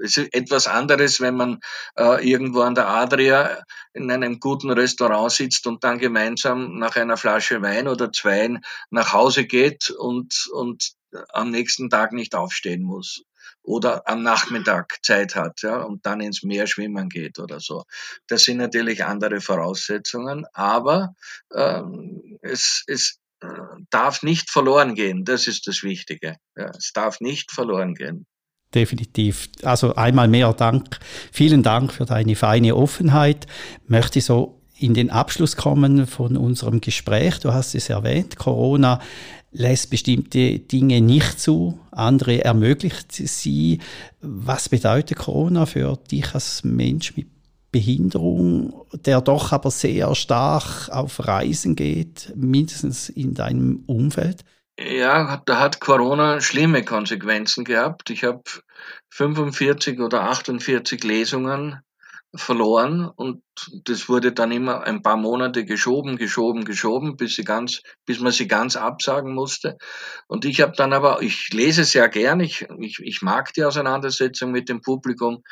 es 0.00 0.16
ist 0.16 0.32
etwas 0.32 0.68
anderes, 0.68 1.20
wenn 1.20 1.34
man 1.34 1.58
äh, 1.98 2.24
irgendwo 2.24 2.60
an 2.60 2.76
der 2.76 2.86
Adria 2.86 3.64
in 3.92 4.08
einem 4.08 4.38
guten 4.38 4.70
Restaurant 4.70 5.32
sitzt 5.32 5.66
und 5.66 5.82
dann 5.82 5.98
gemeinsam 5.98 6.78
nach 6.78 6.94
einer 6.94 7.16
Flasche 7.16 7.60
Wein 7.60 7.88
oder 7.88 8.12
zwei 8.12 8.60
nach 8.90 9.12
Hause 9.12 9.46
geht 9.46 9.90
und, 9.90 10.48
und 10.52 10.92
am 11.30 11.50
nächsten 11.50 11.90
Tag 11.90 12.12
nicht 12.12 12.36
aufstehen 12.36 12.84
muss 12.84 13.24
oder 13.62 14.08
am 14.08 14.22
Nachmittag 14.22 14.98
Zeit 15.02 15.34
hat 15.34 15.62
ja, 15.62 15.82
und 15.82 16.06
dann 16.06 16.20
ins 16.20 16.42
Meer 16.42 16.66
schwimmen 16.66 17.08
geht 17.08 17.38
oder 17.38 17.60
so. 17.60 17.84
Das 18.26 18.44
sind 18.44 18.58
natürlich 18.58 19.04
andere 19.04 19.40
Voraussetzungen, 19.40 20.46
aber 20.52 21.14
ähm, 21.54 22.38
es, 22.42 22.84
es, 22.86 23.20
darf 23.90 24.22
nicht 24.22 24.50
verloren 24.50 24.94
gehen. 24.94 25.24
Das 25.24 25.46
ist 25.46 25.66
das 25.66 25.82
Wichtige. 25.82 26.36
Ja, 26.56 26.70
es 26.76 26.92
darf 26.92 27.20
nicht 27.20 27.50
verloren 27.50 27.94
gehen. 27.94 28.26
Definitiv. 28.74 29.48
Also 29.62 29.94
einmal 29.96 30.28
mehr 30.28 30.52
Dank. 30.52 30.98
Vielen 31.32 31.62
Dank 31.62 31.92
für 31.92 32.04
deine 32.04 32.36
feine 32.36 32.76
Offenheit. 32.76 33.46
Möchte 33.86 34.20
so 34.20 34.59
in 34.80 34.94
den 34.94 35.10
Abschluss 35.10 35.56
kommen 35.56 36.06
von 36.06 36.36
unserem 36.36 36.80
Gespräch. 36.80 37.38
Du 37.40 37.52
hast 37.52 37.74
es 37.74 37.90
erwähnt, 37.90 38.36
Corona 38.36 39.00
lässt 39.52 39.90
bestimmte 39.90 40.58
Dinge 40.58 41.00
nicht 41.00 41.38
zu, 41.38 41.78
andere 41.90 42.44
ermöglicht 42.44 43.12
sie. 43.12 43.80
Was 44.20 44.68
bedeutet 44.68 45.18
Corona 45.18 45.66
für 45.66 45.98
dich 46.10 46.34
als 46.34 46.64
Mensch 46.64 47.16
mit 47.16 47.28
Behinderung, 47.72 48.86
der 49.04 49.20
doch 49.20 49.52
aber 49.52 49.70
sehr 49.70 50.14
stark 50.14 50.88
auf 50.90 51.26
Reisen 51.26 51.76
geht, 51.76 52.32
mindestens 52.34 53.08
in 53.08 53.34
deinem 53.34 53.84
Umfeld? 53.86 54.44
Ja, 54.78 55.42
da 55.44 55.60
hat 55.60 55.80
Corona 55.80 56.40
schlimme 56.40 56.82
Konsequenzen 56.84 57.64
gehabt. 57.64 58.08
Ich 58.08 58.24
habe 58.24 58.42
45 59.10 60.00
oder 60.00 60.22
48 60.22 61.04
Lesungen 61.04 61.80
verloren 62.34 63.08
und 63.08 63.42
das 63.84 64.08
wurde 64.08 64.32
dann 64.32 64.52
immer 64.52 64.82
ein 64.82 65.02
paar 65.02 65.16
Monate 65.16 65.64
geschoben, 65.64 66.16
geschoben, 66.16 66.64
geschoben, 66.64 67.16
bis 67.16 67.34
sie 67.34 67.44
ganz, 67.44 67.82
bis 68.06 68.20
man 68.20 68.32
sie 68.32 68.46
ganz 68.46 68.76
absagen 68.76 69.34
musste. 69.34 69.76
Und 70.28 70.44
ich 70.44 70.60
habe 70.60 70.72
dann 70.76 70.92
aber, 70.92 71.22
ich 71.22 71.52
lese 71.52 71.84
sehr 71.84 72.08
gern, 72.08 72.40
ich, 72.40 72.68
ich, 72.78 73.00
ich 73.02 73.22
mag 73.22 73.52
die 73.54 73.64
Auseinandersetzung 73.64 74.52
mit 74.52 74.68
dem 74.68 74.80
Publikum, 74.80 75.42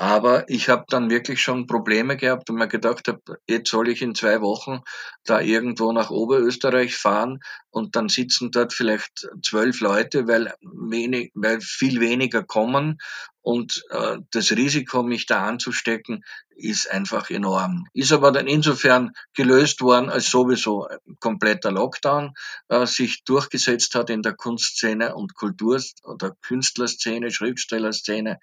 aber 0.00 0.48
ich 0.48 0.70
habe 0.70 0.86
dann 0.88 1.10
wirklich 1.10 1.42
schon 1.42 1.66
Probleme 1.66 2.16
gehabt 2.16 2.48
und 2.48 2.56
mir 2.56 2.68
gedacht 2.68 3.06
habe, 3.06 3.20
jetzt 3.46 3.68
soll 3.68 3.90
ich 3.90 4.00
in 4.00 4.14
zwei 4.14 4.40
Wochen 4.40 4.80
da 5.24 5.42
irgendwo 5.42 5.92
nach 5.92 6.08
Oberösterreich 6.08 6.96
fahren 6.96 7.40
und 7.68 7.96
dann 7.96 8.08
sitzen 8.08 8.50
dort 8.50 8.72
vielleicht 8.72 9.28
zwölf 9.42 9.80
Leute, 9.80 10.26
weil, 10.26 10.54
wenig, 10.62 11.32
weil 11.34 11.60
viel 11.60 12.00
weniger 12.00 12.42
kommen 12.42 12.96
und 13.42 13.84
äh, 13.90 14.16
das 14.30 14.52
Risiko, 14.52 15.02
mich 15.02 15.26
da 15.26 15.46
anzustecken, 15.46 16.24
ist 16.48 16.90
einfach 16.90 17.28
enorm. 17.28 17.86
Ist 17.92 18.12
aber 18.12 18.32
dann 18.32 18.46
insofern 18.46 19.10
gelöst 19.34 19.82
worden, 19.82 20.08
als 20.08 20.30
sowieso 20.30 20.88
kompletter 21.18 21.72
Lockdown 21.72 22.32
äh, 22.68 22.86
sich 22.86 23.22
durchgesetzt 23.24 23.94
hat 23.94 24.08
in 24.08 24.22
der 24.22 24.32
Kunstszene 24.32 25.14
und 25.14 25.34
Kultur- 25.34 25.84
oder 26.04 26.34
Künstlerszene, 26.40 27.30
Schriftstellerszene. 27.30 28.38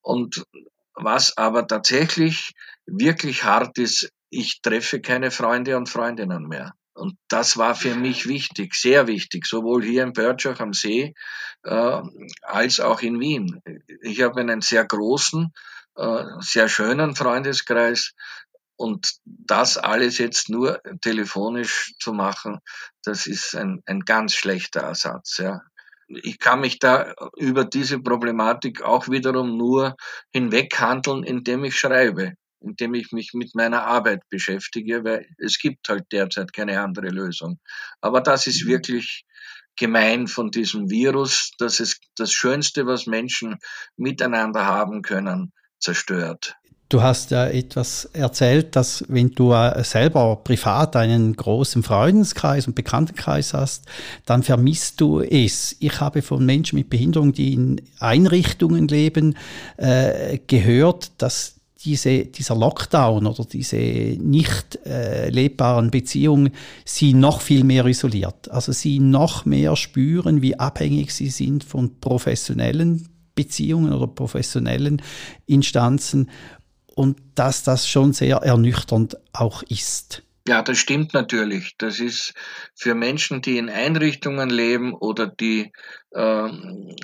Und 0.00 0.44
was 0.94 1.36
aber 1.36 1.66
tatsächlich 1.66 2.54
wirklich 2.86 3.44
hart 3.44 3.78
ist, 3.78 4.10
ich 4.30 4.62
treffe 4.62 5.00
keine 5.00 5.30
Freunde 5.30 5.76
und 5.76 5.88
Freundinnen 5.88 6.46
mehr. 6.48 6.74
Und 6.94 7.16
das 7.28 7.56
war 7.56 7.74
für 7.74 7.96
mich 7.96 8.28
wichtig, 8.28 8.74
sehr 8.74 9.06
wichtig, 9.06 9.46
sowohl 9.46 9.82
hier 9.82 10.04
in 10.04 10.12
Börtschach 10.12 10.60
am 10.60 10.72
See 10.72 11.14
äh, 11.64 12.02
als 12.42 12.78
auch 12.78 13.02
in 13.02 13.18
Wien. 13.18 13.60
Ich 14.02 14.22
habe 14.22 14.40
einen 14.40 14.60
sehr 14.60 14.84
großen, 14.84 15.52
äh, 15.96 16.24
sehr 16.40 16.68
schönen 16.68 17.16
Freundeskreis 17.16 18.12
und 18.76 19.14
das 19.24 19.76
alles 19.76 20.18
jetzt 20.18 20.48
nur 20.50 20.80
telefonisch 21.00 21.94
zu 21.98 22.12
machen, 22.12 22.60
das 23.02 23.26
ist 23.26 23.56
ein, 23.56 23.82
ein 23.86 24.00
ganz 24.00 24.34
schlechter 24.34 24.80
Ersatz. 24.80 25.38
Ja 25.38 25.62
ich 26.08 26.38
kann 26.38 26.60
mich 26.60 26.78
da 26.78 27.14
über 27.36 27.64
diese 27.64 27.98
Problematik 28.00 28.82
auch 28.82 29.08
wiederum 29.08 29.56
nur 29.56 29.96
hinweghandeln, 30.32 31.24
indem 31.24 31.64
ich 31.64 31.76
schreibe, 31.76 32.34
indem 32.60 32.94
ich 32.94 33.12
mich 33.12 33.32
mit 33.34 33.54
meiner 33.54 33.84
Arbeit 33.84 34.28
beschäftige, 34.28 35.04
weil 35.04 35.26
es 35.38 35.58
gibt 35.58 35.88
halt 35.88 36.04
derzeit 36.12 36.52
keine 36.52 36.80
andere 36.80 37.08
Lösung. 37.08 37.58
Aber 38.00 38.20
das 38.20 38.46
ist 38.46 38.64
mhm. 38.64 38.68
wirklich 38.68 39.24
gemein 39.76 40.28
von 40.28 40.50
diesem 40.50 40.90
Virus, 40.90 41.52
dass 41.58 41.80
es 41.80 42.00
das 42.16 42.32
Schönste, 42.32 42.86
was 42.86 43.06
Menschen 43.06 43.56
miteinander 43.96 44.66
haben 44.66 45.02
können, 45.02 45.52
zerstört. 45.78 46.56
Du 46.94 47.02
hast 47.02 47.32
ja 47.32 47.48
etwas 47.48 48.04
erzählt, 48.12 48.76
dass 48.76 49.04
wenn 49.08 49.32
du 49.32 49.52
äh, 49.52 49.82
selber 49.82 50.36
privat 50.36 50.94
einen 50.94 51.34
großen 51.34 51.82
Freundeskreis 51.82 52.68
und 52.68 52.76
Bekanntenkreis 52.76 53.52
hast, 53.52 53.86
dann 54.26 54.44
vermisst 54.44 55.00
du 55.00 55.20
es. 55.20 55.74
Ich 55.80 56.00
habe 56.00 56.22
von 56.22 56.46
Menschen 56.46 56.78
mit 56.78 56.90
Behinderung, 56.90 57.32
die 57.32 57.54
in 57.54 57.82
Einrichtungen 57.98 58.86
leben, 58.86 59.36
äh, 59.76 60.38
gehört, 60.46 61.10
dass 61.18 61.56
diese, 61.84 62.26
dieser 62.26 62.54
Lockdown 62.54 63.26
oder 63.26 63.44
diese 63.44 63.76
nicht 63.76 64.78
äh, 64.86 65.30
lebbaren 65.30 65.90
Beziehungen 65.90 66.50
sie 66.84 67.12
noch 67.12 67.40
viel 67.40 67.64
mehr 67.64 67.86
isoliert. 67.86 68.52
Also 68.52 68.70
sie 68.70 69.00
noch 69.00 69.44
mehr 69.44 69.74
spüren, 69.74 70.42
wie 70.42 70.60
abhängig 70.60 71.12
sie 71.12 71.30
sind 71.30 71.64
von 71.64 71.98
professionellen 71.98 73.08
Beziehungen 73.34 73.92
oder 73.92 74.06
professionellen 74.06 75.02
Instanzen 75.46 76.30
und 76.94 77.20
dass 77.34 77.62
das 77.62 77.88
schon 77.88 78.12
sehr 78.12 78.36
ernüchternd 78.38 79.16
auch 79.32 79.62
ist. 79.64 80.22
Ja, 80.46 80.60
das 80.60 80.76
stimmt 80.76 81.14
natürlich. 81.14 81.74
Das 81.78 82.00
ist 82.00 82.34
für 82.74 82.94
Menschen, 82.94 83.40
die 83.40 83.56
in 83.56 83.70
Einrichtungen 83.70 84.50
leben 84.50 84.92
oder 84.92 85.26
die 85.26 85.72
äh, 86.10 86.48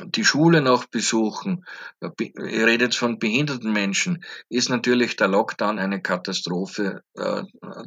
die 0.04 0.24
Schule 0.26 0.60
noch 0.60 0.84
besuchen, 0.84 1.64
ihr 2.00 2.66
redet 2.66 2.94
von 2.94 3.18
behinderten 3.18 3.72
Menschen, 3.72 4.22
ist 4.50 4.68
natürlich 4.68 5.16
der 5.16 5.28
Lockdown 5.28 5.78
eine 5.78 6.02
Katastrophe 6.02 7.02
äh, 7.14 7.42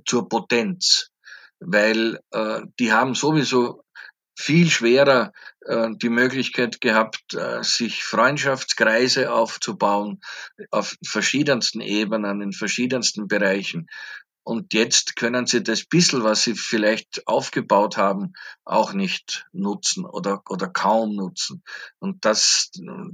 zur 0.06 0.28
Potenz, 0.28 1.12
weil 1.60 2.20
äh, 2.32 2.62
die 2.80 2.92
haben 2.92 3.14
sowieso 3.14 3.83
viel 4.44 4.70
schwerer 4.70 5.32
äh, 5.62 5.88
die 5.96 6.10
Möglichkeit 6.10 6.82
gehabt, 6.82 7.34
äh, 7.34 7.64
sich 7.64 8.04
Freundschaftskreise 8.04 9.32
aufzubauen 9.32 10.20
auf 10.70 10.98
verschiedensten 11.02 11.80
Ebenen, 11.80 12.42
in 12.42 12.52
verschiedensten 12.52 13.30
Bereichen. 13.30 13.88
Und 14.44 14.74
jetzt 14.74 15.16
können 15.16 15.48
sie 15.48 15.64
das 15.64 15.86
bisschen, 15.86 16.24
was 16.24 16.44
sie 16.44 16.56
vielleicht 16.56 17.28
aufgebaut 17.28 17.96
haben, 17.96 18.34
auch 18.66 18.94
nicht 18.94 19.46
nutzen 19.54 20.06
oder, 20.06 20.42
oder 20.50 20.68
kaum 20.68 21.16
nutzen. 21.16 21.64
Und 22.00 22.26
das, 22.26 22.72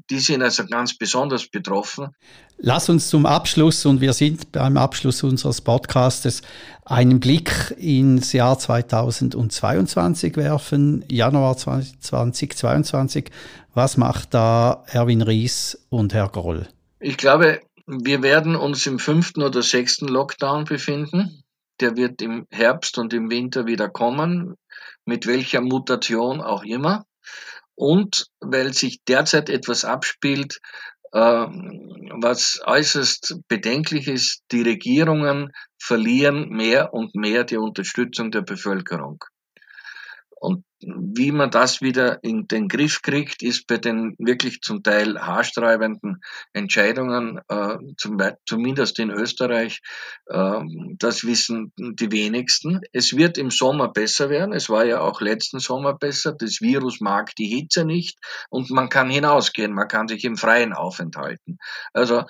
die 0.09 0.19
sind 0.19 0.41
also 0.41 0.65
ganz 0.65 0.97
besonders 0.97 1.47
betroffen. 1.47 2.09
Lass 2.57 2.89
uns 2.89 3.09
zum 3.09 3.25
Abschluss, 3.25 3.85
und 3.85 4.01
wir 4.01 4.13
sind 4.13 4.51
beim 4.51 4.75
Abschluss 4.75 5.23
unseres 5.23 5.61
Podcastes, 5.61 6.41
einen 6.83 7.19
Blick 7.19 7.75
ins 7.77 8.33
Jahr 8.33 8.57
2022 8.57 10.35
werfen, 10.35 11.05
Januar 11.09 11.55
2022. 11.57 13.29
Was 13.75 13.97
macht 13.97 14.33
da 14.33 14.83
Erwin 14.87 15.21
Ries 15.21 15.85
und 15.89 16.13
Herr 16.13 16.27
Groll? 16.27 16.67
Ich 16.99 17.15
glaube, 17.15 17.61
wir 17.89 18.21
werden 18.21 18.55
uns 18.55 18.85
im 18.85 18.99
fünften 18.99 19.41
oder 19.41 19.63
sechsten 19.63 20.07
Lockdown 20.07 20.65
befinden. 20.65 21.43
Der 21.79 21.97
wird 21.97 22.21
im 22.21 22.45
Herbst 22.51 22.99
und 22.99 23.13
im 23.13 23.31
Winter 23.31 23.65
wieder 23.65 23.89
kommen, 23.89 24.55
mit 25.05 25.25
welcher 25.25 25.61
Mutation 25.61 26.39
auch 26.39 26.63
immer. 26.63 27.05
Und 27.73 28.27
weil 28.41 28.73
sich 28.73 28.99
derzeit 29.07 29.49
etwas 29.49 29.85
abspielt, 29.85 30.59
äh, 31.13 31.19
was 31.19 32.61
äußerst 32.63 33.39
bedenklich 33.47 34.07
ist, 34.07 34.43
die 34.51 34.61
Regierungen 34.61 35.51
verlieren 35.81 36.49
mehr 36.49 36.93
und 36.93 37.15
mehr 37.15 37.43
die 37.43 37.57
Unterstützung 37.57 38.29
der 38.29 38.41
Bevölkerung. 38.41 39.23
Und 40.35 40.63
wie 40.81 41.31
man 41.31 41.51
das 41.51 41.81
wieder 41.81 42.23
in 42.23 42.47
den 42.47 42.67
Griff 42.67 43.01
kriegt, 43.01 43.43
ist 43.43 43.67
bei 43.67 43.77
den 43.77 44.15
wirklich 44.17 44.61
zum 44.61 44.83
Teil 44.83 45.19
haarsträubenden 45.19 46.21
Entscheidungen, 46.53 47.39
äh, 47.49 47.77
zum, 47.97 48.17
zumindest 48.45 48.99
in 48.99 49.09
Österreich, 49.09 49.81
äh, 50.27 50.61
das 50.97 51.25
wissen 51.25 51.73
die 51.77 52.11
wenigsten. 52.11 52.81
Es 52.93 53.15
wird 53.15 53.37
im 53.37 53.51
Sommer 53.51 53.89
besser 53.89 54.29
werden. 54.29 54.53
Es 54.53 54.69
war 54.69 54.85
ja 54.85 55.01
auch 55.01 55.21
letzten 55.21 55.59
Sommer 55.59 55.93
besser. 55.93 56.33
Das 56.33 56.61
Virus 56.61 57.01
mag 57.01 57.35
die 57.35 57.47
Hitze 57.47 57.85
nicht 57.85 58.17
und 58.49 58.69
man 58.69 58.89
kann 58.89 59.09
hinausgehen. 59.09 59.73
Man 59.73 59.87
kann 59.87 60.07
sich 60.07 60.23
im 60.23 60.37
Freien 60.37 60.73
aufenthalten. 60.73 61.57
Also 61.93 62.23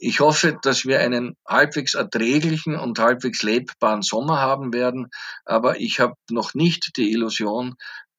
ich 0.00 0.20
hoffe, 0.20 0.58
dass 0.62 0.84
wir 0.84 1.00
einen 1.00 1.36
halbwegs 1.46 1.94
erträglichen 1.94 2.74
und 2.76 2.98
halbwegs 2.98 3.42
lebbaren 3.42 4.02
Sommer 4.02 4.38
haben 4.38 4.72
werden. 4.72 5.08
Aber 5.44 5.80
ich 5.80 6.00
habe 6.00 6.14
noch 6.30 6.54
nicht 6.54 6.96
die 6.96 7.12
Illusion, 7.12 7.67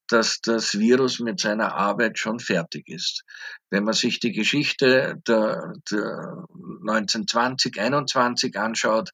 dass 0.08 0.40
das 0.40 0.78
Virus 0.78 1.20
mit 1.20 1.40
seiner 1.40 1.74
Arbeit 1.74 2.18
schon 2.18 2.40
fertig 2.40 2.88
ist. 2.88 3.22
Wenn 3.70 3.84
man 3.84 3.94
sich 3.94 4.18
die 4.18 4.32
Geschichte 4.32 5.20
der, 5.26 5.74
der 5.90 6.44
1920, 6.80 7.80
21 7.80 8.58
anschaut, 8.58 9.10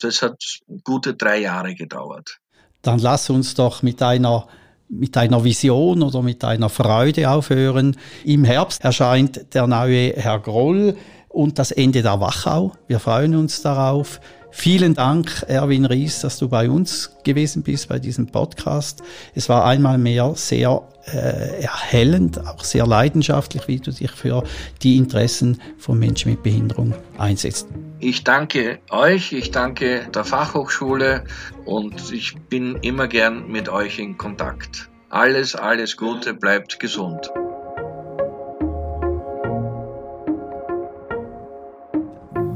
das 0.00 0.20
hat 0.20 0.42
gute 0.82 1.14
drei 1.14 1.38
Jahre 1.38 1.74
gedauert. 1.74 2.38
Dann 2.82 2.98
lass 2.98 3.30
uns 3.30 3.54
doch 3.54 3.82
mit 3.82 4.02
einer 4.02 4.46
mit 4.86 5.16
einer 5.16 5.42
Vision 5.42 6.02
oder 6.02 6.20
mit 6.20 6.44
einer 6.44 6.68
Freude 6.68 7.30
aufhören. 7.30 7.96
Im 8.22 8.44
Herbst 8.44 8.84
erscheint 8.84 9.54
der 9.54 9.66
neue 9.66 10.12
Herr 10.12 10.38
Groll 10.38 10.96
und 11.34 11.58
das 11.58 11.72
Ende 11.72 12.02
der 12.02 12.20
Wachau. 12.20 12.72
Wir 12.86 13.00
freuen 13.00 13.34
uns 13.34 13.60
darauf. 13.60 14.20
Vielen 14.52 14.94
Dank, 14.94 15.44
Erwin 15.48 15.84
Ries, 15.84 16.20
dass 16.20 16.38
du 16.38 16.48
bei 16.48 16.70
uns 16.70 17.10
gewesen 17.24 17.64
bist 17.64 17.88
bei 17.88 17.98
diesem 17.98 18.28
Podcast. 18.28 19.02
Es 19.34 19.48
war 19.48 19.64
einmal 19.64 19.98
mehr 19.98 20.32
sehr 20.36 20.80
äh, 21.06 21.62
erhellend, 21.62 22.38
auch 22.46 22.62
sehr 22.62 22.86
leidenschaftlich, 22.86 23.66
wie 23.66 23.80
du 23.80 23.90
dich 23.90 24.12
für 24.12 24.44
die 24.82 24.96
Interessen 24.96 25.60
von 25.76 25.98
Menschen 25.98 26.30
mit 26.30 26.44
Behinderung 26.44 26.94
einsetzt. 27.18 27.66
Ich 27.98 28.22
danke 28.22 28.78
euch, 28.90 29.32
ich 29.32 29.50
danke 29.50 30.06
der 30.14 30.24
Fachhochschule 30.24 31.24
und 31.64 32.12
ich 32.12 32.36
bin 32.48 32.76
immer 32.82 33.08
gern 33.08 33.50
mit 33.50 33.68
euch 33.68 33.98
in 33.98 34.16
Kontakt. 34.16 34.88
Alles, 35.10 35.56
alles 35.56 35.96
Gute, 35.96 36.32
bleibt 36.32 36.78
gesund. 36.78 37.28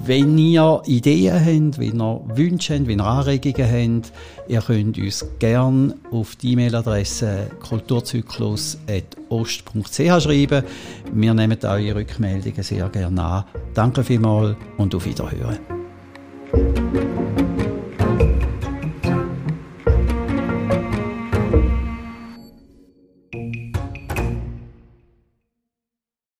Wenn 0.08 0.36
ihr 0.38 0.82
Ideen 0.86 1.34
habt, 1.34 1.78
wenn 1.78 2.00
ihr 2.00 2.20
Wünsche 2.34 2.76
habt, 2.76 2.86
wenn 2.86 2.98
ihr 2.98 3.04
Anregungen 3.04 4.00
habt, 4.00 4.12
ihr 4.48 4.62
könnt 4.62 4.96
uns 4.96 5.26
gerne 5.38 5.94
auf 6.10 6.34
die 6.34 6.52
E-Mail-Adresse 6.52 7.50
kulturzyklus.ost.ch 7.60 10.22
schreiben. 10.22 10.64
Wir 11.12 11.34
nehmen 11.34 11.58
eure 11.62 11.96
Rückmeldungen 11.96 12.62
sehr 12.62 12.88
gerne 12.88 13.22
an. 13.22 13.44
Danke 13.74 14.02
vielmals 14.02 14.56
und 14.78 14.94
auf 14.94 15.04
Wiederhören. 15.04 15.58